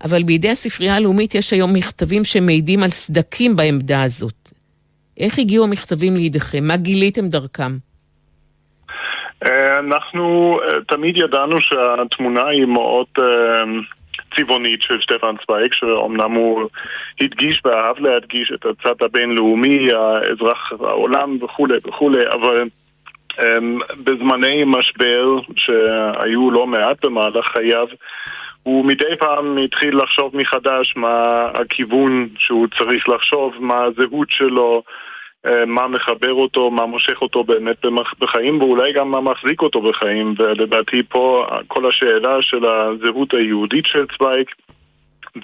אבל 0.04 0.24
בידי 0.24 0.50
הספרייה 0.50 0.96
הלאומית 0.96 1.36
יש 1.36 1.54
היום 1.54 1.74
מכתבים 1.74 2.24
שמעידים 2.24 2.84
על 2.84 2.90
סדקים 2.90 3.56
בעמדה 3.56 4.04
הזאת. 4.04 4.52
איך 5.18 5.40
הגיעו 5.40 5.64
המכתבים 5.64 6.16
לידיכם? 6.16 6.64
מה 6.64 6.78
גיליתם 6.78 7.30
דרכם? 7.30 7.78
אה, 9.46 9.80
אנחנו 9.80 10.54
אה, 10.64 10.82
תמיד 10.88 11.18
ידענו 11.18 11.62
שהתמונה 11.62 12.48
היא 12.48 12.66
מאוד 12.66 13.08
אה, 13.20 13.62
צבעונית 14.36 14.82
של 14.82 15.02
שטפן 15.02 15.36
צוויג, 15.46 15.74
שאומנם 15.74 16.32
הוא 16.32 16.70
הדגיש 17.22 17.62
ואהב 17.66 18.00
להדגיש 18.00 18.52
את 18.56 18.66
הצד 18.66 19.04
הבינלאומי, 19.06 19.90
האזרח 19.94 20.72
העולם 20.80 21.38
וכולי 21.44 21.78
וכולי, 21.88 22.28
אבל 22.28 22.70
בזמני 24.04 24.64
משבר 24.66 25.38
שהיו 25.56 26.52
לא 26.52 26.68
מעט 26.68 27.06
במהלך 27.06 27.46
חייו, 27.46 27.88
הוא 28.64 28.86
מדי 28.86 29.16
פעם 29.20 29.58
התחיל 29.58 29.98
לחשוב 29.98 30.38
מחדש 30.38 30.94
מה 30.96 31.46
הכיוון 31.54 32.30
שהוא 32.38 32.68
צריך 32.78 33.10
לחשוב, 33.10 33.54
מה 33.60 33.84
הזהות 33.84 34.28
שלו, 34.30 34.84
מה 35.68 35.88
מחבר 35.88 36.34
אותו, 36.34 36.72
מה 36.72 36.86
מושך 36.86 37.22
אותו 37.22 37.44
באמת 37.44 37.86
בחיים, 38.20 38.62
ואולי 38.62 38.94
גם 38.94 39.12
מה 39.12 39.22
מחזיק 39.22 39.62
אותו 39.62 39.82
בחיים. 39.82 40.34
ולדעתי 40.40 41.04
פה 41.10 41.46
כל 41.68 41.90
השאלה 41.90 42.42
של 42.42 42.66
הזהות 42.66 43.34
היהודית 43.34 43.86
של 43.86 44.06
צוויג 44.18 44.46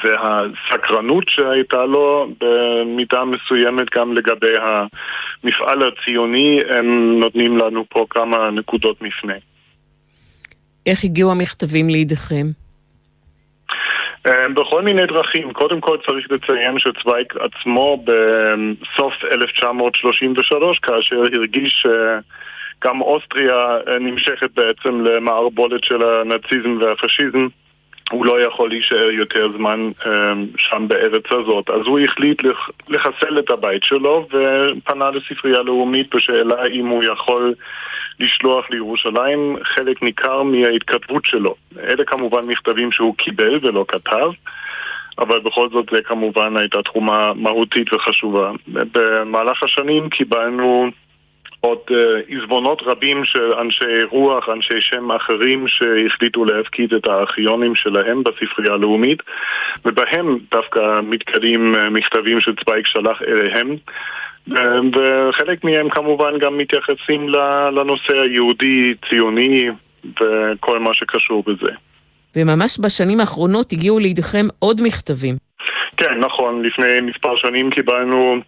והסקרנות 0.03 1.23
שהייתה 1.27 1.85
לו 1.85 2.27
במידה 2.39 3.23
מסוימת 3.25 3.87
גם 3.95 4.13
לגבי 4.13 4.53
המפעל 4.57 5.79
הציוני, 5.87 6.59
הם 6.69 7.19
נותנים 7.19 7.57
לנו 7.57 7.85
פה 7.89 8.05
כמה 8.09 8.51
נקודות 8.51 9.01
מפנה. 9.01 9.33
איך 10.85 11.03
הגיעו 11.03 11.31
המכתבים 11.31 11.89
לידיכם? 11.89 12.64
אה, 14.27 14.49
בכל 14.49 14.81
מיני 14.81 15.05
דרכים. 15.05 15.53
קודם 15.53 15.81
כל 15.81 15.97
צריך 16.07 16.31
לציין 16.31 16.79
שצוויג 16.79 17.27
עצמו 17.39 18.03
בסוף 18.03 19.13
1933, 19.31 20.79
כאשר 20.79 21.15
הרגיש 21.15 21.85
שגם 21.85 23.01
אוסטריה 23.01 23.77
אה, 23.87 23.99
נמשכת 23.99 24.49
בעצם 24.55 25.01
למערבולת 25.01 25.83
של 25.83 26.01
הנאציזם 26.01 26.77
והפשיזם, 26.81 27.47
הוא 28.11 28.25
לא 28.25 28.41
יכול 28.41 28.69
להישאר 28.69 29.11
יותר 29.11 29.51
זמן 29.57 29.89
אה, 30.05 30.33
שם 30.57 30.87
בארץ 30.87 31.23
הזאת. 31.31 31.69
אז 31.69 31.81
הוא 31.85 31.99
החליט 31.99 32.41
לחסל 32.89 33.39
את 33.39 33.49
הבית 33.49 33.83
שלו 33.83 34.27
ופנה 34.27 35.11
לספרייה 35.11 35.61
לאומית 35.61 36.15
בשאלה 36.15 36.65
אם 36.65 36.87
הוא 36.87 37.03
יכול 37.03 37.53
לשלוח 38.19 38.65
לירושלים 38.69 39.57
חלק 39.63 40.03
ניכר 40.03 40.43
מההתכתבות 40.43 41.25
שלו. 41.25 41.55
אלה 41.79 42.05
כמובן 42.05 42.45
מכתבים 42.45 42.91
שהוא 42.91 43.15
קיבל 43.15 43.59
ולא 43.61 43.85
כתב. 43.87 44.29
אבל 45.19 45.39
בכל 45.39 45.69
זאת 45.69 45.85
זה 45.91 46.01
כמובן 46.01 46.57
הייתה 46.57 46.83
תרומה 46.83 47.33
מהותית 47.33 47.93
וחשובה. 47.93 48.51
במהלך 48.67 49.63
השנים 49.63 50.09
קיבלנו 50.09 50.91
עוד 51.65 51.79
אה, 51.91 52.19
עיזבונות 52.27 52.81
רבים 52.85 53.25
של 53.25 53.53
אנשי 53.61 54.03
רוח, 54.09 54.49
אנשי 54.49 54.81
שם 54.81 55.11
אחרים 55.11 55.67
שהחליטו 55.67 56.45
להפקיד 56.45 56.93
את 56.93 57.07
הארכיונים 57.07 57.75
שלהם 57.75 58.23
בספרייה 58.23 58.73
הלאומית 58.73 59.19
ובהם 59.85 60.37
דווקא 60.51 60.79
מתקדים 61.03 61.75
אה, 61.75 61.89
מכתבים 61.89 62.41
שצוויג 62.41 62.85
שלח 62.85 63.21
אליהם 63.21 63.75
וחלק 64.93 65.63
מהם 65.63 65.89
כמובן 65.89 66.39
גם 66.39 66.57
מתייחסים 66.57 67.29
לנושא 67.71 68.13
היהודי-ציוני 68.13 69.69
וכל 70.21 70.79
מה 70.79 70.93
שקשור 70.93 71.43
בזה. 71.47 71.71
וממש 72.35 72.79
בשנים 72.79 73.19
האחרונות 73.19 73.71
הגיעו 73.71 73.99
לידיכם 73.99 74.45
עוד 74.59 74.81
מכתבים. 74.83 75.35
כן, 75.97 76.19
נכון. 76.19 76.65
לפני 76.65 77.01
מספר 77.01 77.35
שנים 77.35 77.69
קיבלנו 77.69 78.41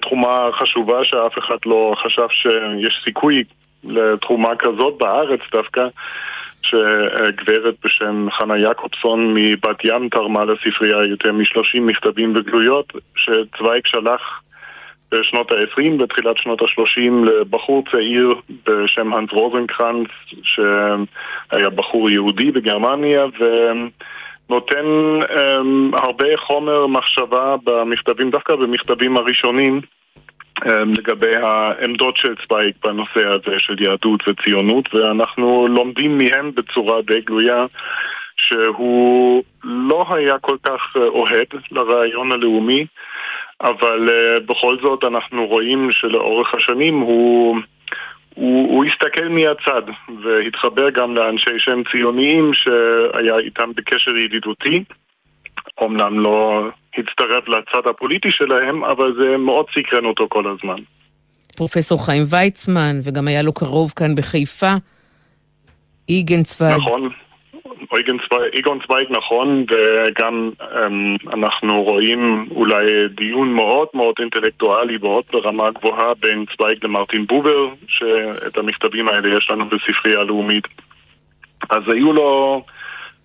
תרומה 0.00 0.48
חשובה 0.52 1.04
שאף 1.04 1.38
אחד 1.38 1.56
לא 1.66 1.94
חשב 2.04 2.28
שיש 2.28 3.00
סיכוי 3.04 3.44
לתרומה 3.84 4.56
כזאת 4.56 4.98
בארץ 4.98 5.40
דווקא. 5.52 5.86
שגברת 6.64 7.74
בשם 7.84 8.26
חנה 8.30 8.58
יעקובסון 8.58 9.34
מבת 9.34 9.84
ים 9.84 10.08
תרמה 10.08 10.44
לספרייה 10.44 11.04
יותר 11.04 11.32
מ-30 11.32 11.80
מכתבים 11.80 12.32
וגלויות 12.36 12.92
שצוויג 13.16 13.86
שלח 13.86 14.42
בשנות 15.12 15.52
ה-20 15.52 16.02
ותחילת 16.02 16.38
שנות 16.38 16.62
ה-30 16.62 17.30
לבחור 17.30 17.84
צעיר 17.92 18.34
בשם 18.66 19.12
האנס 19.12 19.30
רוזנקרנץ, 19.30 20.08
שהיה 20.42 21.70
בחור 21.70 22.10
יהודי 22.10 22.50
בגרמניה, 22.50 23.24
ונותן 24.50 24.86
um, 25.22 26.02
הרבה 26.02 26.36
חומר 26.36 26.86
מחשבה 26.86 27.54
במכתבים, 27.64 28.30
דווקא 28.30 28.56
במכתבים 28.56 29.16
הראשונים. 29.16 29.80
um, 30.60 30.66
לגבי 30.98 31.36
העמדות 31.36 32.16
של 32.16 32.34
צוויג 32.48 32.74
בנושא 32.84 33.26
הזה 33.26 33.58
של 33.58 33.82
יהדות 33.82 34.28
וציונות, 34.28 34.94
ואנחנו 34.94 35.68
לומדים 35.68 36.18
מהם 36.18 36.50
בצורה 36.54 37.02
די 37.02 37.20
גלויה 37.20 37.66
שהוא 38.36 39.42
לא 39.64 40.06
היה 40.10 40.38
כל 40.38 40.56
כך 40.62 40.96
אוהד 40.96 41.46
לרעיון 41.70 42.32
הלאומי, 42.32 42.86
אבל 43.60 44.08
uh, 44.08 44.40
בכל 44.40 44.76
זאת 44.82 45.04
אנחנו 45.04 45.46
רואים 45.46 45.92
שלאורך 45.92 46.54
השנים 46.54 47.00
הוא, 47.00 47.56
הוא, 48.34 48.68
הוא 48.68 48.84
הסתכל 48.84 49.28
מהצד 49.28 49.82
והתחבר 50.24 50.90
גם 50.90 51.14
לאנשי 51.14 51.58
שם 51.58 51.82
ציוניים 51.92 52.50
שהיה 52.54 53.38
איתם 53.38 53.70
בקשר 53.76 54.16
ידידותי. 54.16 54.84
אמנם 55.82 56.20
לא 56.20 56.68
הצטרף 56.98 57.48
לצד 57.48 57.90
הפוליטי 57.90 58.30
שלהם, 58.30 58.84
אבל 58.84 59.14
זה 59.20 59.36
מאוד 59.36 59.66
סקרן 59.70 60.04
אותו 60.04 60.26
כל 60.28 60.44
הזמן. 60.46 60.82
פרופסור 61.56 62.06
חיים 62.06 62.22
ויצמן, 62.30 63.00
וגם 63.04 63.28
היה 63.28 63.42
לו 63.42 63.52
קרוב 63.52 63.92
כאן 63.96 64.14
בחיפה, 64.14 64.72
איגן 66.08 66.42
צוויג. 66.42 66.76
נכון, 66.76 67.08
איגון 68.52 68.78
צוויג 68.86 69.08
נכון, 69.10 69.64
וגם 69.70 70.50
um, 70.60 71.34
אנחנו 71.34 71.82
רואים 71.82 72.48
אולי 72.50 73.08
דיון 73.08 73.52
מאוד 73.52 73.88
מאוד 73.94 74.14
אינטלקטואלי 74.20 74.98
מאוד 75.02 75.24
ברמה 75.32 75.70
גבוהה 75.70 76.14
בין 76.14 76.44
צוויג 76.56 76.84
למרטין 76.84 77.26
בובר, 77.26 77.68
שאת 77.88 78.58
המכתבים 78.58 79.08
האלה 79.08 79.36
יש 79.38 79.50
לנו 79.50 79.64
בספרייה 79.68 80.20
הלאומית. 80.20 80.64
אז 81.70 81.82
היו 81.88 82.12
לו 82.12 82.62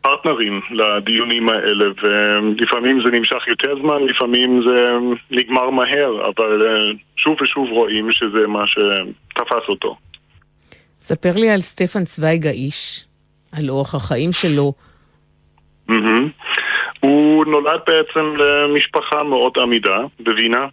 פרטנרים 0.02 0.62
לדיונים 0.72 1.50
האלה, 1.50 1.86
ולפעמים 2.04 3.02
זה 3.02 3.10
נמשך 3.10 3.48
יותר 3.48 3.76
זמן, 3.82 4.04
לפעמים 4.04 4.62
זה 4.62 4.90
נגמר 5.32 5.70
מהר, 5.70 6.30
אבל 6.30 6.68
אה, 6.68 6.92
שוב 7.18 7.42
ושוב 7.42 7.70
רואים 7.70 8.12
שזה 8.12 8.48
מה 8.48 8.68
שתפס 8.68 9.70
אותו. 9.70 9.98
ספר 11.00 11.34
לי 11.36 11.50
על 11.50 11.60
סטפן 11.60 12.04
צוויג 12.04 12.48
האיש, 12.48 13.06
על 13.58 13.70
אורח 13.70 13.96
החיים 13.96 14.32
שלו. 14.32 14.74
Mm-hmm. 15.90 16.30
הוא 17.00 17.46
נולד 17.46 17.80
בעצם 17.88 18.30
למשפחה 18.38 19.24
מאוד 19.24 19.58
עמידה 19.58 19.98
בווינה, 20.20 20.68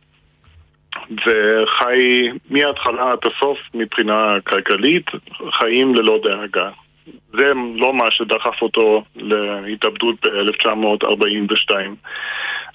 וחי 1.10 2.28
מההתחלה 2.50 3.10
עד 3.12 3.18
הסוף 3.24 3.58
מבחינה 3.74 4.36
כלכלית, 4.46 5.10
חיים 5.50 5.94
ללא 5.94 6.20
דאגה. 6.24 6.70
זה 7.32 7.52
לא 7.76 7.94
מה 7.94 8.10
שדחף 8.10 8.62
אותו 8.62 9.02
להתאבדות 9.16 10.26
ב-1942. 10.26 11.70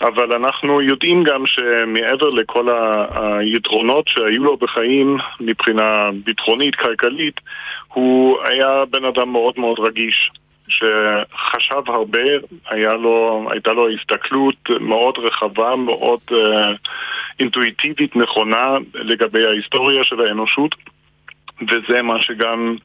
אבל 0.01 0.35
אנחנו 0.35 0.81
יודעים 0.81 1.23
גם 1.23 1.43
שמעבר 1.45 2.29
לכל 2.29 2.67
היתרונות 3.11 4.07
שהיו 4.07 4.43
לו 4.43 4.57
בחיים 4.57 5.17
מבחינה 5.39 6.09
ביטחונית, 6.23 6.75
כלכלית, 6.75 7.41
הוא 7.93 8.37
היה 8.43 8.85
בן 8.85 9.05
אדם 9.05 9.31
מאוד 9.31 9.53
מאוד 9.57 9.79
רגיש. 9.79 10.31
שחשב 10.67 11.81
הרבה, 11.87 12.21
לו, 12.93 13.47
הייתה 13.51 13.73
לו 13.73 13.89
הסתכלות 13.89 14.69
מאוד 14.79 15.17
רחבה, 15.17 15.75
מאוד 15.75 16.19
uh, 16.31 16.35
אינטואיטיבית 17.39 18.15
נכונה 18.15 18.77
לגבי 18.93 19.45
ההיסטוריה 19.45 20.03
של 20.03 20.21
האנושות, 20.21 20.75
וזה 21.61 22.01
מה 22.01 22.21
שגם 22.21 22.75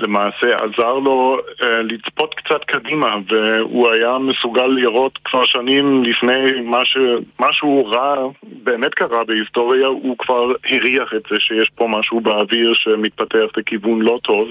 למעשה 0.00 0.56
עזר 0.56 0.94
לו 0.94 1.38
uh, 1.38 1.64
לצפות 1.64 2.34
קצת 2.34 2.64
קדימה, 2.64 3.16
והוא 3.28 3.90
היה 3.90 4.18
מסוגל 4.18 4.66
לראות 4.66 5.18
כבר 5.24 5.44
שנים 5.44 6.02
לפני 6.02 6.60
מה 6.64 6.84
ש... 6.84 6.96
משהו 7.40 7.86
רע 7.86 8.28
באמת 8.42 8.94
קרה 8.94 9.24
בהיסטוריה, 9.24 9.86
הוא 9.86 10.18
כבר 10.18 10.52
הריח 10.70 11.14
את 11.16 11.22
זה 11.30 11.36
שיש 11.40 11.70
פה 11.74 11.88
משהו 11.88 12.20
באוויר 12.20 12.74
שמתפתח 12.74 13.46
לכיוון 13.56 14.02
לא 14.02 14.18
טוב. 14.22 14.48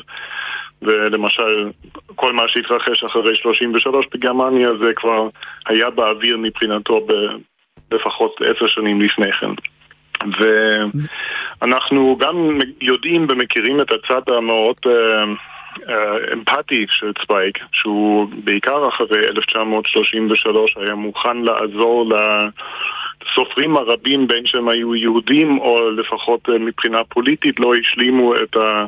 ולמשל, 0.81 1.69
כל 2.15 2.33
מה 2.33 2.43
שהתרחש 2.47 3.03
אחרי 3.03 3.35
33 3.35 4.05
בגרמניה 4.13 4.69
זה 4.79 4.93
כבר 4.93 5.29
היה 5.67 5.89
באוויר 5.89 6.37
מבחינתו 6.37 7.05
ב... 7.07 7.13
לפחות 7.91 8.41
עשר 8.41 8.67
שנים 8.67 9.01
לפני 9.01 9.31
כן. 9.31 9.51
ואנחנו 11.61 12.17
גם 12.19 12.59
יודעים 12.81 13.27
ומכירים 13.29 13.81
את 13.81 13.91
הצד 13.91 14.33
המאוד 14.33 14.75
אה, 14.85 15.23
אה, 15.89 16.33
אמפתי 16.33 16.85
של 16.89 17.11
צוויג, 17.13 17.57
שהוא 17.71 18.27
בעיקר 18.43 18.87
אחרי 18.87 19.19
1933 19.19 20.77
היה 20.77 20.95
מוכן 20.95 21.37
לעזור 21.37 22.11
לסופרים 23.25 23.77
הרבים 23.77 24.27
בין 24.27 24.45
שהם 24.45 24.69
היו 24.69 24.95
יהודים 24.95 25.59
או 25.59 25.91
לפחות 25.91 26.49
אה, 26.49 26.57
מבחינה 26.57 27.03
פוליטית 27.03 27.59
לא 27.59 27.73
השלימו 27.75 28.35
את 28.35 28.55
ה... 28.55 28.85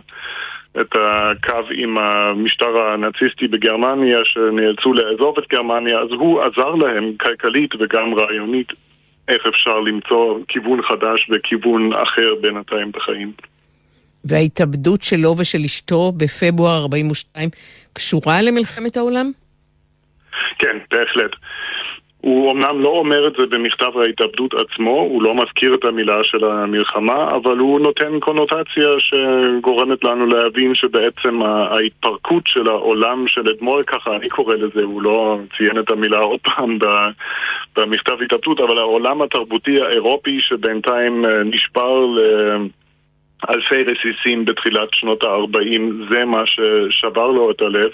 את 0.82 0.96
הקו 0.96 1.64
עם 1.72 1.98
המשטר 1.98 2.82
הנאציסטי 2.82 3.48
בגרמניה 3.48 4.20
שנאלצו 4.24 4.94
לעזוב 4.94 5.38
את 5.40 5.48
גרמניה, 5.50 6.00
אז 6.00 6.08
הוא 6.12 6.42
עזר 6.42 6.76
להם 6.76 7.14
כלכלית 7.20 7.76
וגם 7.80 8.14
רעיונית 8.14 8.74
איך 9.28 9.46
אפשר 9.50 9.80
למצוא 9.80 10.40
כיוון 10.48 10.82
חדש 10.82 11.30
וכיוון 11.30 11.94
אחר 11.94 12.36
בינתיים 12.42 12.92
בחיים. 12.92 13.32
וההתאבדות 14.26 15.02
שלו 15.02 15.36
ושל 15.38 15.62
אשתו 15.66 16.12
בפברואר 16.12 16.82
42 16.82 17.50
קשורה 17.94 18.42
למלחמת 18.42 18.98
העולם? 18.98 19.32
כן, 20.60 20.78
בהחלט. 20.92 21.32
הוא 22.26 22.52
אמנם 22.52 22.82
לא 22.82 22.90
אומר 22.90 23.28
את 23.28 23.34
זה 23.38 23.46
במכתב 23.46 23.98
ההתאבדות 23.98 24.54
עצמו, 24.54 24.92
הוא 24.92 25.24
לא 25.24 25.36
מזכיר 25.36 25.74
את 25.74 25.86
המילה 25.86 26.24
של 26.24 26.46
המלחמה, 26.46 27.36
אבל 27.36 27.58
הוא 27.58 27.80
נותן 27.80 28.20
קונוטציה 28.20 28.90
שגורמת 29.00 30.04
לנו 30.04 30.26
להבין 30.26 30.76
שבעצם 30.76 31.42
ההתפרקות 31.44 32.44
של 32.48 32.68
העולם 32.68 33.28
של 33.28 33.52
אתמול, 33.52 33.84
ככה 33.84 34.16
אני 34.16 34.30
קורא 34.30 34.56
לזה, 34.56 34.84
הוא 34.84 35.02
לא 35.02 35.40
ציין 35.58 35.80
את 35.80 35.92
המילה 35.92 36.20
עוד 36.20 36.40
פעם 36.44 36.78
במכתב 37.76 38.18
התאבדות, 38.26 38.60
אבל 38.60 38.78
העולם 38.78 39.22
התרבותי 39.22 39.82
האירופי 39.82 40.40
שבינתיים 40.40 41.26
אה, 41.26 41.44
נשבר 41.44 42.06
ל... 42.06 42.20
אלפי 43.50 43.84
רסיסים 43.84 44.46
בתחילת 44.46 44.90
שנות 44.94 45.24
ה-40, 45.24 45.82
זה 46.10 46.26
מה 46.26 46.44
ששבר 46.46 47.28
לו 47.28 47.52
את 47.52 47.62
הלב. 47.62 47.92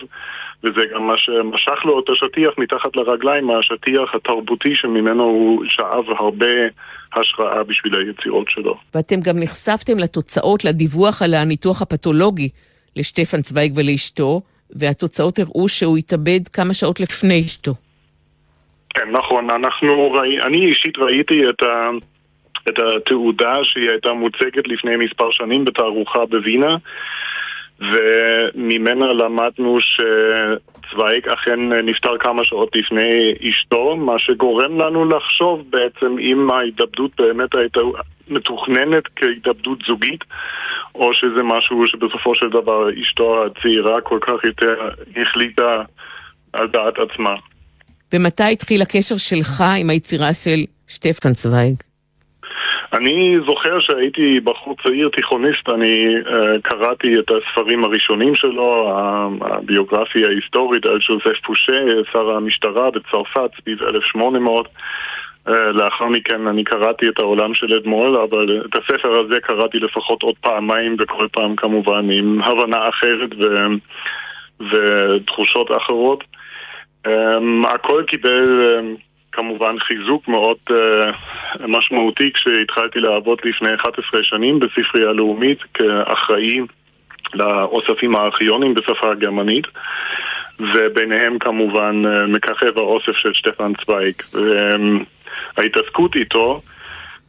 וזה 0.63 0.81
גם 0.93 1.07
מה 1.07 1.17
שמשך 1.17 1.85
לו 1.85 1.99
את 1.99 2.09
השטיח 2.09 2.53
מתחת 2.57 2.95
לרגליים, 2.95 3.51
השטיח 3.51 4.15
התרבותי 4.15 4.75
שממנו 4.75 5.23
הוא 5.23 5.63
שאב 5.67 6.09
הרבה 6.19 6.45
השראה 7.13 7.63
בשביל 7.63 7.95
היצירות 7.95 8.49
שלו. 8.49 8.77
ואתם 8.95 9.19
גם 9.21 9.39
נחשפתם 9.39 9.99
לתוצאות, 9.99 10.65
לדיווח 10.65 11.21
על 11.21 11.33
הניתוח 11.33 11.81
הפתולוגי 11.81 12.49
לשטפן 12.95 13.41
צוויג 13.41 13.73
ולאשתו, 13.75 14.41
והתוצאות 14.75 15.39
הראו 15.39 15.69
שהוא 15.69 15.97
התאבד 15.97 16.47
כמה 16.53 16.73
שעות 16.73 16.99
לפני 16.99 17.41
אשתו. 17.41 17.73
כן, 18.89 19.11
נכון. 19.11 19.49
אנחנו, 19.49 20.11
ראי, 20.11 20.41
אני 20.41 20.65
אישית 20.65 20.97
ראיתי 20.97 21.49
את 21.49 21.63
ה... 21.63 21.89
את 22.69 22.79
התעודה 22.79 23.55
שהיא 23.63 23.89
הייתה 23.89 24.13
מוצגת 24.13 24.67
לפני 24.67 24.95
מספר 24.95 25.31
שנים 25.31 25.65
בתערוכה 25.65 26.25
בווינה 26.25 26.77
וממנה 27.81 29.13
למדנו 29.13 29.77
שצוויג 29.81 31.27
אכן 31.27 31.59
נפטר 31.73 32.17
כמה 32.17 32.45
שעות 32.45 32.75
לפני 32.75 33.33
אשתו, 33.49 33.95
מה 33.95 34.19
שגורם 34.19 34.79
לנו 34.79 35.05
לחשוב 35.05 35.63
בעצם 35.69 36.19
אם 36.19 36.51
ההתאבדות 36.51 37.11
באמת 37.17 37.55
הייתה 37.55 37.79
מתוכננת 38.27 39.03
כהתאבדות 39.15 39.79
זוגית, 39.87 40.23
או 40.95 41.13
שזה 41.13 41.43
משהו 41.43 41.87
שבסופו 41.87 42.35
של 42.35 42.49
דבר 42.49 42.89
אשתו 43.01 43.45
הצעירה 43.45 44.01
כל 44.01 44.19
כך 44.21 44.43
יותר 44.43 44.89
החליטה 45.15 45.81
על 46.53 46.67
דעת 46.67 46.93
עצמה. 46.99 47.35
ומתי 48.13 48.51
התחיל 48.51 48.81
הקשר 48.81 49.17
שלך 49.17 49.63
עם 49.77 49.89
היצירה 49.89 50.33
של 50.33 50.59
שטפן 50.87 51.33
צוויג? 51.33 51.90
אני 52.93 53.39
זוכר 53.39 53.79
שהייתי 53.79 54.39
בחור 54.39 54.75
צעיר 54.83 55.09
תיכוניסט, 55.09 55.69
אני 55.69 56.15
uh, 56.25 56.61
קראתי 56.61 57.19
את 57.19 57.31
הספרים 57.31 57.83
הראשונים 57.83 58.35
שלו, 58.35 58.97
הביוגרפיה 59.41 60.27
ההיסטורית 60.27 60.85
על 60.85 60.99
ז'וזף 61.07 61.39
פושה, 61.45 61.85
שר 62.11 62.29
המשטרה 62.29 62.91
בצרפת 62.91 63.51
סביב 63.61 63.83
1800. 63.83 64.65
Uh, 64.65 64.69
אה, 65.47 65.71
לאחר 65.71 66.05
מכן 66.05 66.47
אני 66.47 66.63
קראתי 66.63 67.07
את 67.07 67.19
העולם 67.19 67.53
של 67.53 67.75
אדמו"ל, 67.75 68.17
אבל 68.17 68.65
את 68.65 68.75
הספר 68.75 69.19
הזה 69.19 69.39
קראתי 69.39 69.79
לפחות 69.79 70.23
עוד 70.23 70.35
פעמיים, 70.41 70.95
וכל 70.99 71.27
פעם 71.31 71.55
כמובן 71.55 72.09
עם 72.11 72.41
הבנה 72.43 72.89
אחרת 72.89 73.29
ו... 73.39 73.45
ותחושות 74.71 75.71
אחרות. 75.77 76.23
Um, 77.07 77.67
הכל 77.67 78.03
קיבל... 78.07 78.79
Um, 78.79 79.10
כמובן 79.31 79.79
חיזוק 79.79 80.27
מאוד 80.27 80.57
uh, 80.69 80.73
משמעותי 81.67 82.31
כשהתחלתי 82.33 82.99
לעבוד 82.99 83.39
לפני 83.43 83.75
11 83.75 84.23
שנים 84.23 84.59
בספרייה 84.59 85.09
הלאומית 85.09 85.63
כאחראי 85.73 86.59
לאוספים 87.33 88.15
הארכיונים 88.15 88.73
בשפה 88.73 89.11
הגרמנית 89.11 89.65
וביניהם 90.59 91.39
כמובן 91.39 92.01
uh, 92.05 92.27
מככב 92.27 92.77
האוסף 92.77 93.15
של 93.15 93.33
שטפן 93.33 93.71
צוויג 93.85 94.15
וההתעסקות 95.57 96.15
איתו 96.15 96.61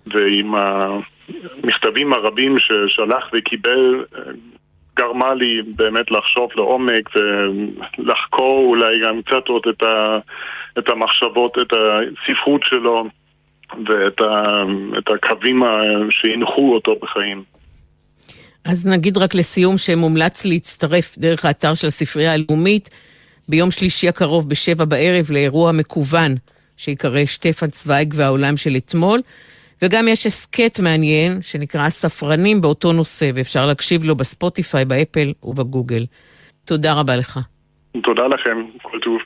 ועם 0.07 0.55
המכתבים 0.55 2.13
הרבים 2.13 2.57
ששלח 2.59 3.31
וקיבל 3.33 4.05
uh, 4.15 4.19
גרמה 4.97 5.35
לי 5.35 5.63
באמת 5.67 6.11
לחשוב 6.11 6.51
לעומק 6.57 7.11
ולחקור 7.17 8.67
אולי 8.67 9.01
גם 9.01 9.23
קצת 9.23 9.49
עוד 9.49 9.63
את, 9.69 9.83
ה, 9.83 10.19
את 10.79 10.89
המחשבות, 10.89 11.59
את 11.63 11.73
הספרות 11.73 12.61
שלו 12.65 13.05
ואת 13.87 14.21
ה, 14.21 15.15
הקווים 15.15 15.63
שהנחו 16.11 16.75
אותו 16.75 16.95
בחיים. 17.03 17.43
אז 18.65 18.87
נגיד 18.87 19.17
רק 19.17 19.35
לסיום 19.35 19.79
שמומלץ 19.79 20.45
להצטרף 20.45 21.19
דרך 21.19 21.45
האתר 21.45 21.75
של 21.75 21.87
הספרייה 21.87 22.35
הלאומית 22.35 22.91
ביום 23.49 23.71
שלישי 23.71 24.09
הקרוב 24.09 24.49
בשבע 24.49 24.85
בערב 24.85 25.31
לאירוע 25.31 25.73
מקוון 25.73 26.35
שיקרא 26.77 27.25
שטפן 27.25 27.71
צוויג 27.71 28.15
והעולם 28.17 28.57
של 28.57 28.77
אתמול. 28.77 29.21
וגם 29.83 30.09
יש 30.09 30.27
הסכת 30.27 30.81
מעניין 30.81 31.43
שנקרא 31.43 31.89
ספרנים 31.89 32.61
באותו 32.61 32.93
נושא, 32.93 33.31
ואפשר 33.35 33.67
להקשיב 33.67 34.05
לו 34.05 34.17
בספוטיפיי, 34.17 34.85
באפל 34.85 35.33
ובגוגל. 35.43 36.07
תודה 36.65 36.93
רבה 36.93 37.17
לך. 37.17 37.41
תודה 38.01 38.27
לכם, 38.27 38.65
כל 38.83 38.99
טוב. 39.03 39.19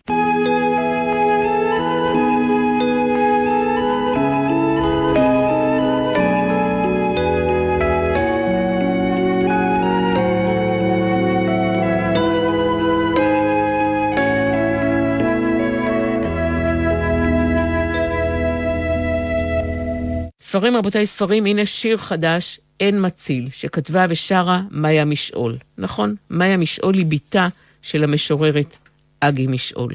ספרים, 20.40 20.76
רבותיי, 20.76 21.06
ספרים, 21.06 21.46
הנה 21.46 21.66
שיר 21.66 21.96
חדש, 21.96 22.60
אין 22.80 23.06
מציל, 23.06 23.48
שכתבה 23.52 24.06
ושרה 24.08 24.60
מאיה 24.70 25.04
משעול. 25.04 25.56
נכון, 25.78 26.14
מאיה 26.30 26.56
משעול 26.56 26.94
היא 26.94 27.06
בתה 27.08 27.48
של 27.86 28.04
המשוררת 28.04 28.76
אגי 29.20 29.46
משעול. 29.46 29.94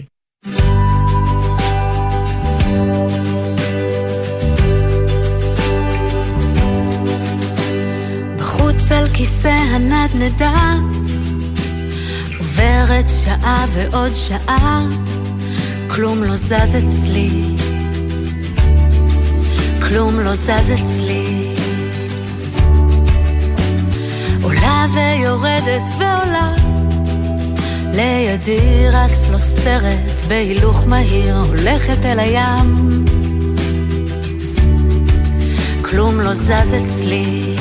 בחוץ 8.38 8.92
על 8.92 9.08
כיסא 9.14 9.48
הנדנדה, 9.48 10.76
עוברת 12.40 13.06
שעה 13.24 13.66
ועוד 13.74 14.12
שעה, 14.16 14.88
כלום 15.88 16.24
לא 16.24 16.36
זז 16.36 16.52
אצלי. 16.54 17.30
כלום 19.88 20.20
לא 20.20 20.34
זז 20.36 20.72
אצלי. 20.74 21.56
עולה 24.44 24.86
ויורדת 24.94 25.84
ועולה, 26.00 26.61
לידי 27.94 28.88
רץ 28.92 29.30
לו 29.32 29.40
סרט 29.40 30.26
בהילוך 30.28 30.88
מהיר, 30.88 31.36
הולכת 31.36 32.06
אל 32.06 32.20
הים. 32.20 33.06
כלום 35.82 36.20
לא 36.20 36.34
זז 36.34 36.52
אצלי, 36.52 37.56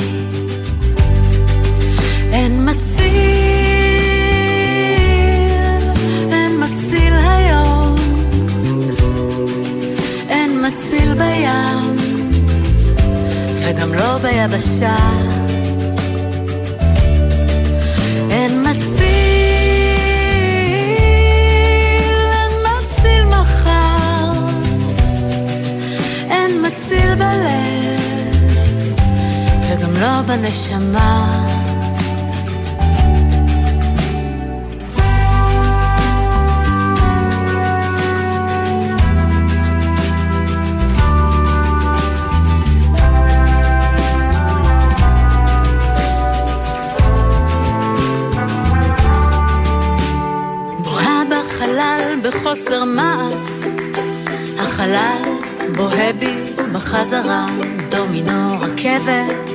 אין 2.31 2.69
מציל, 2.69 3.11
אין 6.31 6.63
מציל 6.63 7.13
היום, 7.13 7.95
אין 10.29 10.65
מציל 10.65 11.13
בים. 11.13 12.01
וגם 13.61 13.93
לא 13.93 14.17
ביבשה. 14.17 14.95
אין 18.29 18.61
מציל, 18.61 19.30
מציל 27.11 27.15
בלב, 27.15 28.35
וגם 29.69 29.91
לא 30.01 30.21
בנשמה. 30.21 31.37
בחוסר 52.23 52.83
מעש, 52.83 53.43
החלל 54.59 55.21
בוהה 55.75 56.13
בי 56.13 56.50
בחזרה, 56.73 57.45
דומינו 57.89 58.59
רכבת, 58.59 59.51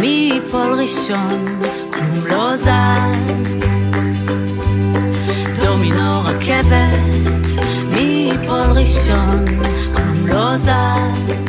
מי 0.00 0.30
ייפול 0.34 0.80
ראשון, 0.80 1.44
כלום 1.90 2.26
לא 2.30 2.56
זז. 2.56 2.68
דומינו 5.64 6.20
רכבת, 6.24 7.62
מי 7.90 8.30
ייפול 8.32 8.78
ראשון, 8.78 9.44
כלום 9.94 10.26
לא 10.26 10.56
זז. 10.56 11.47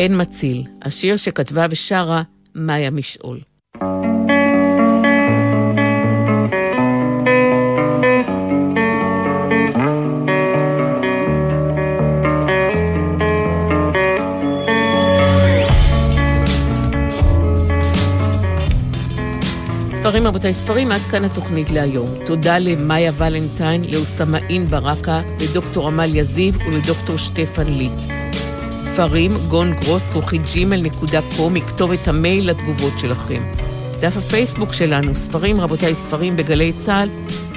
אין 0.00 0.20
מציל, 0.20 0.64
השיר 0.82 1.16
שכתבה 1.16 1.66
ושרה 1.70 2.22
מאיה 2.54 2.90
משעול. 2.90 3.40
ספרים 19.90 20.26
רבותיי, 20.26 20.52
ספרים, 20.52 20.92
עד 20.92 21.00
כאן 21.00 21.24
התוכנית 21.24 21.70
להיום. 21.70 22.08
תודה 22.26 22.58
למאיה 22.58 23.12
ולנטיין, 23.18 23.84
לאוסמאין 23.92 24.66
ברקה, 24.66 25.20
לדוקטור 25.40 25.86
עמליה 25.86 26.24
זיו 26.24 26.54
ולדוקטור 26.54 27.16
שטפן 27.16 27.66
ליט. 27.66 28.19
ספרים, 28.94 29.32
גון 29.48 29.72
גרוס, 29.72 30.08
כרוכית 30.08 30.42
Gmail 30.52 30.80
נקודה 30.80 31.20
com, 31.36 31.54
כתובת 31.54 32.08
המייל 32.08 32.50
לתגובות 32.50 32.92
שלכם. 32.98 33.42
דף 34.00 34.16
הפייסבוק 34.16 34.72
שלנו, 34.72 35.14
ספרים, 35.14 35.60
רבותיי, 35.60 35.94
ספרים 35.94 36.36
בגלי 36.36 36.72
צה"ל, 36.72 37.08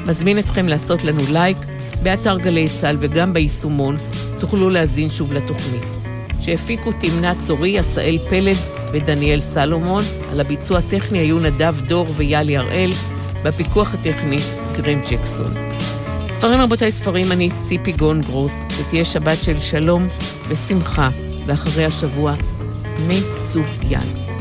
מזמין 0.05 0.39
אתכם 0.39 0.67
לעשות 0.67 1.03
לנו 1.03 1.19
לייק 1.29 1.57
באתר 2.03 2.37
גלי 2.37 2.67
צה"ל 2.67 2.97
וגם 2.99 3.33
ביישומון, 3.33 3.97
תוכלו 4.39 4.69
להאזין 4.69 5.09
שוב 5.09 5.33
לתוכנית. 5.33 5.83
שהפיקו 6.41 6.91
תמנת 6.91 7.37
צורי, 7.43 7.79
עשאל 7.79 8.17
פלד 8.29 8.57
ודניאל 8.91 9.39
סלומון, 9.39 10.03
על 10.31 10.41
הביצוע 10.41 10.77
הטכני 10.77 11.19
היו 11.19 11.39
נדב 11.39 11.75
דור 11.87 12.07
ויאלי 12.15 12.57
הראל, 12.57 12.89
בפיקוח 13.43 13.93
הטכני 13.93 14.37
גרהם 14.77 15.01
ג'קסון. 15.09 15.51
ספרים 16.31 16.61
רבותיי 16.61 16.91
ספרים, 16.91 17.31
אני 17.31 17.49
ציפי 17.61 17.91
גון 17.91 18.21
גרוס, 18.21 18.55
ותהיה 18.79 19.05
שבת 19.05 19.43
של 19.43 19.61
שלום 19.61 20.07
ושמחה, 20.47 21.09
ואחרי 21.45 21.85
השבוע 21.85 22.33
מצוין. 23.07 24.32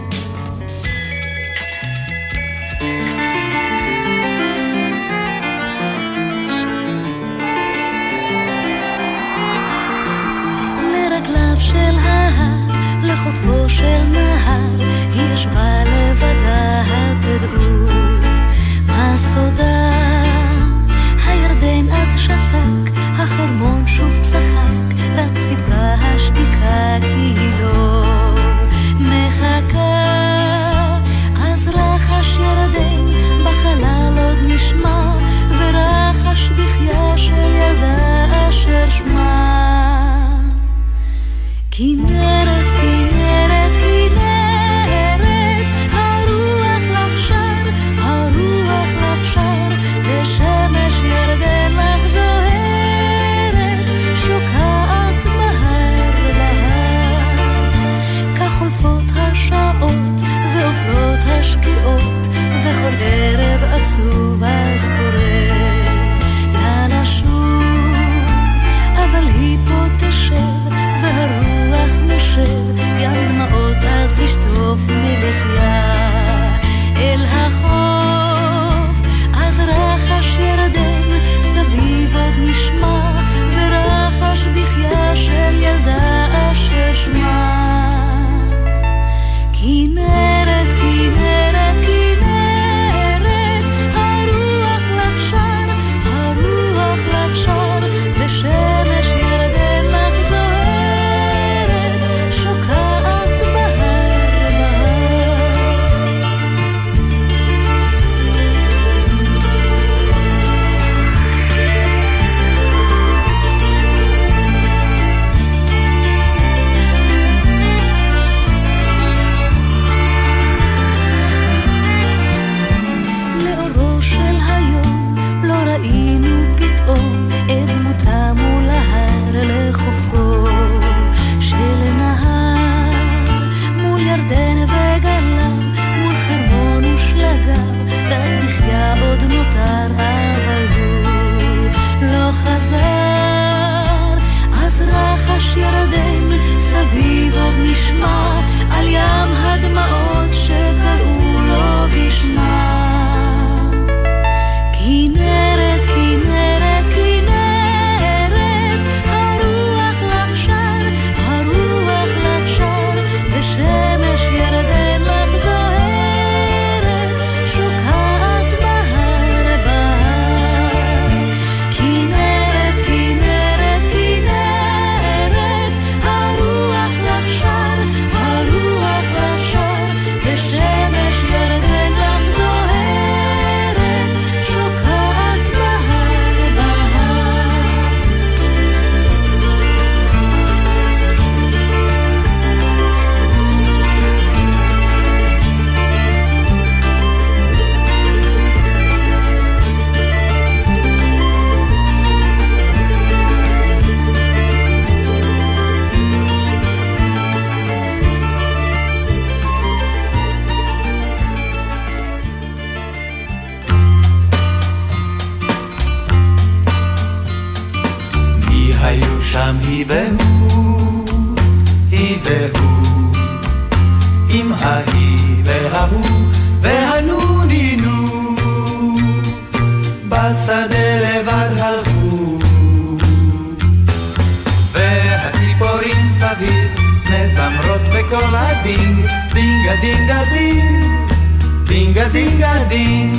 גדין 242.03 242.38
גדין 242.38 243.12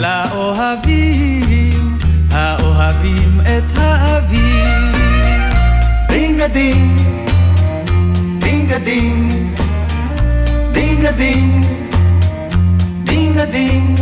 לאוהבים, 0.00 1.98
האוהבים 2.30 3.40
את 3.40 3.78
האביב. 3.78 4.96
דין 6.08 6.38
גדין, 6.38 6.96
דין 8.38 8.66
גדין, 8.68 9.52
דין 10.72 11.00
גדין, 11.02 11.62
דין 13.04 13.32
גדין. 13.36 13.94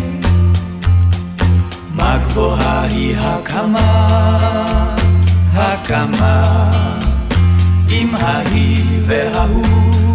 מה 1.95 2.19
גבוהה 2.19 2.83
היא 2.83 3.17
הקמה, 3.19 4.07
הקמה, 5.55 6.71
עם 7.91 8.15
ההיא 8.15 8.85
וההוא 9.07 9.67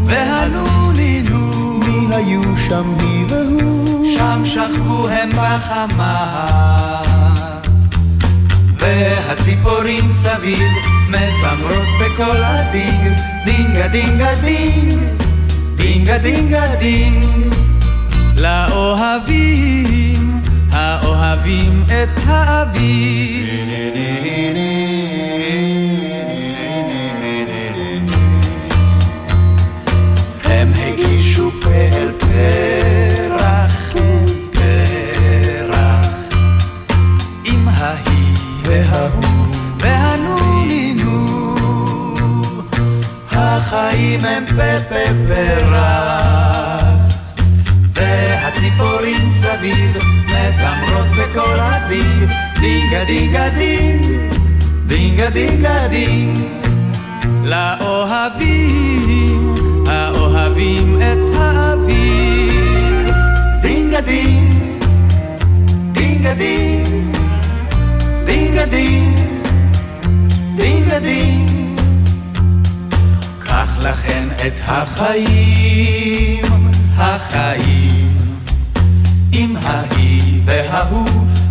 והנונינו, 0.06 1.80
מי 1.80 2.16
היו 2.16 2.58
שם 2.58 2.94
היא? 3.00 3.21
שם 4.32 4.46
שכבו 4.46 5.08
הם 5.08 5.30
בחמה 5.30 7.02
והציפורים 8.80 10.10
סביב 10.24 10.68
מזמרות 11.08 11.88
בקול 12.00 12.44
הדינג 12.44 13.20
דינגה 13.46 13.88
דינגה 13.88 14.36
דינג 14.36 14.94
דינגה 15.76 16.18
דינגה 16.18 16.76
דינג 16.76 17.26
לאוהבים 18.38 20.42
האוהבים 20.72 21.84
את 21.88 22.20
האביב 22.26 23.62
סימן 44.22 44.46
פפה 44.46 45.12
ורח. 45.28 46.86
והציפורים 47.94 49.30
סביב 49.42 49.98
מזמרות 50.26 51.08
בכל 51.08 51.60
אביב, 51.60 52.30
דינגה 52.60 53.04
דינגה 53.06 53.50
דינג, 53.50 54.06
דינגה 54.88 55.30
דינגה 55.30 55.88
דינג. 55.88 56.40
לאוהבים, 57.44 59.56
האוהבים 59.88 61.02
את 61.02 61.36
האביב. 61.36 63.10
דינגה 63.62 64.02
דינג, 64.02 64.54
דינגה 65.92 66.34
דינג, 66.34 66.88
דינגה 68.26 68.66
דינג, 68.66 69.20
דינגה 70.56 71.00
דינג. 71.00 71.51
לכן 73.84 74.28
את 74.48 74.54
החיים, 74.66 76.46
החיים, 76.96 78.16
עם 79.32 79.56
ההיא 79.64 80.42
וההוא 80.46 81.10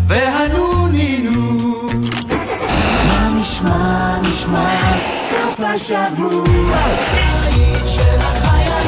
והנונינו. 0.08 1.72
מה 3.06 3.30
נשמע, 3.40 4.18
נשמע, 4.22 4.98
סוף 5.30 5.60
השבוע, 5.60 6.76
בית 7.44 7.86
של 7.86 8.18
החייל. 8.20 8.86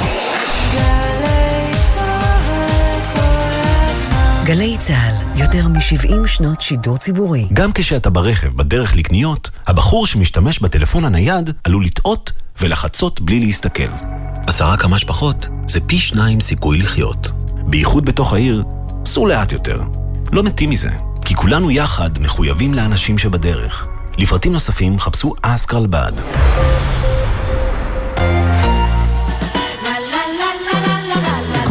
גלי 4.44 4.76
צה"ל, 4.78 5.40
יותר 5.40 5.68
מ-70 5.68 6.26
שנות 6.26 6.60
שידור 6.60 6.96
ציבורי. 6.96 7.48
גם 7.52 7.72
כשאתה 7.72 8.10
ברכב 8.10 8.48
בדרך 8.56 8.96
לקניות, 8.96 9.50
הבחור 9.66 10.06
שמשתמש 10.06 10.58
בטלפון 10.58 11.04
הנייד 11.04 11.50
עלול 11.64 11.84
לטעות 11.84 12.32
ולחצות 12.62 13.20
בלי 13.20 13.40
להסתכל. 13.40 13.88
עשרה 14.46 14.76
כמה 14.76 14.98
שפחות 14.98 15.48
זה 15.68 15.80
פי 15.80 15.98
שניים 15.98 16.40
סיכוי 16.40 16.78
לחיות. 16.78 17.30
בייחוד 17.66 18.04
בתוך 18.04 18.32
העיר, 18.32 18.62
סעו 19.06 19.26
לאט 19.26 19.52
יותר. 19.52 19.80
לא 20.32 20.42
מתים 20.42 20.70
מזה, 20.70 20.90
כי 21.24 21.34
כולנו 21.34 21.70
יחד 21.70 22.10
מחויבים 22.20 22.74
לאנשים 22.74 23.18
שבדרך. 23.18 23.86
לפרטים 24.18 24.52
נוספים 24.52 25.00
חפשו 25.00 25.34
אסקרלבד. 25.42 26.12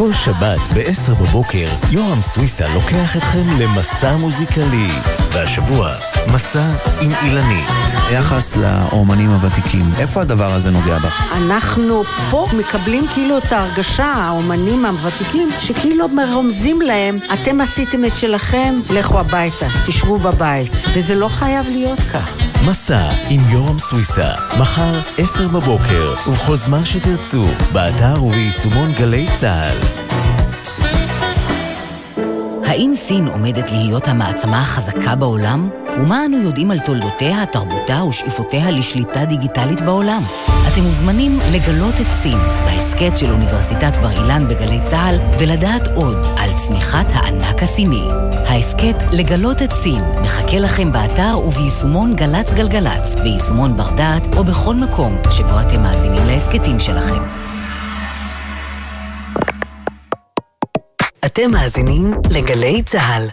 כל 0.02 0.12
שבת 0.12 0.60
ב-10 0.74 1.14
בבוקר, 1.14 1.68
יורם 1.90 2.22
סוויסה 2.22 2.74
לוקח 2.74 3.16
אתכם 3.16 3.60
למסע 3.60 4.16
מוזיקלי. 4.16 4.88
והשבוע, 5.32 5.90
מסע 6.34 6.64
עם 7.00 7.10
אילנית. 7.24 7.70
יחס 8.12 8.56
לאומנים 8.56 9.30
הוותיקים, 9.30 9.90
איפה 9.98 10.20
הדבר 10.20 10.52
הזה 10.52 10.70
נוגע 10.70 10.98
בך? 10.98 11.32
אנחנו 11.36 12.04
פה 12.30 12.46
מקבלים 12.56 13.04
כאילו 13.14 13.38
את 13.38 13.52
ההרגשה, 13.52 14.04
האומנים 14.04 14.84
הוותיקים, 14.86 15.48
שכאילו 15.60 16.08
מרומזים 16.08 16.82
להם, 16.82 17.16
אתם 17.32 17.60
עשיתם 17.60 18.04
את 18.04 18.16
שלכם, 18.16 18.74
לכו 18.90 19.20
הביתה, 19.20 19.66
תשבו 19.86 20.18
בבית. 20.18 20.72
וזה 20.94 21.14
לא 21.14 21.28
חייב 21.28 21.66
להיות 21.66 22.00
כך. 22.00 22.51
מסע 22.68 23.08
עם 23.30 23.40
יורם 23.48 23.78
סוויסה, 23.78 24.34
מחר, 24.60 25.00
10 25.18 25.48
בבוקר, 25.48 26.14
ובכל 26.28 26.56
זמן 26.56 26.84
שתרצו, 26.84 27.46
באתר 27.72 28.24
וביישומון 28.24 28.92
גלי 28.92 29.26
צה"ל. 29.40 29.78
האם 32.66 32.92
סין 32.96 33.28
עומדת 33.28 33.70
להיות 33.70 34.08
המעצמה 34.08 34.60
החזקה 34.60 35.16
בעולם? 35.16 35.68
ומה 35.98 36.24
אנו 36.24 36.42
יודעים 36.42 36.70
על 36.70 36.78
תולדותיה, 36.78 37.46
תרבותה 37.46 38.04
ושאיפותיה 38.04 38.70
לשליטה 38.70 39.24
דיגיטלית 39.24 39.80
בעולם? 39.80 40.22
אתם 40.72 40.82
מוזמנים 40.82 41.38
לגלות 41.52 41.94
את 42.00 42.06
סין 42.10 42.38
בהסכת 42.64 43.16
של 43.16 43.30
אוניברסיטת 43.30 43.96
בר 43.96 44.10
אילן 44.10 44.48
בגלי 44.48 44.80
צה"ל 44.84 45.18
ולדעת 45.38 45.88
עוד 45.94 46.16
על 46.36 46.50
צמיחת 46.52 47.06
הענק 47.08 47.62
הסיני. 47.62 48.04
ההסכת 48.46 48.94
לגלות 49.12 49.62
את 49.62 49.72
סין 49.72 50.00
מחכה 50.22 50.58
לכם 50.58 50.92
באתר 50.92 51.38
וביישומון 51.46 52.16
גל"צ 52.16 52.52
גלגלצ, 52.52 53.14
ביישומון 53.14 53.76
בר 53.76 53.90
דעת 53.96 54.34
או 54.36 54.44
בכל 54.44 54.74
מקום 54.74 55.16
שבו 55.30 55.60
אתם 55.60 55.82
מאזינים 55.82 56.26
להסכתים 56.26 56.80
שלכם. 56.80 57.22
אתם 61.26 61.50
מאזינים 61.50 62.14
לגלי 62.30 62.82
צה"ל. 62.82 63.28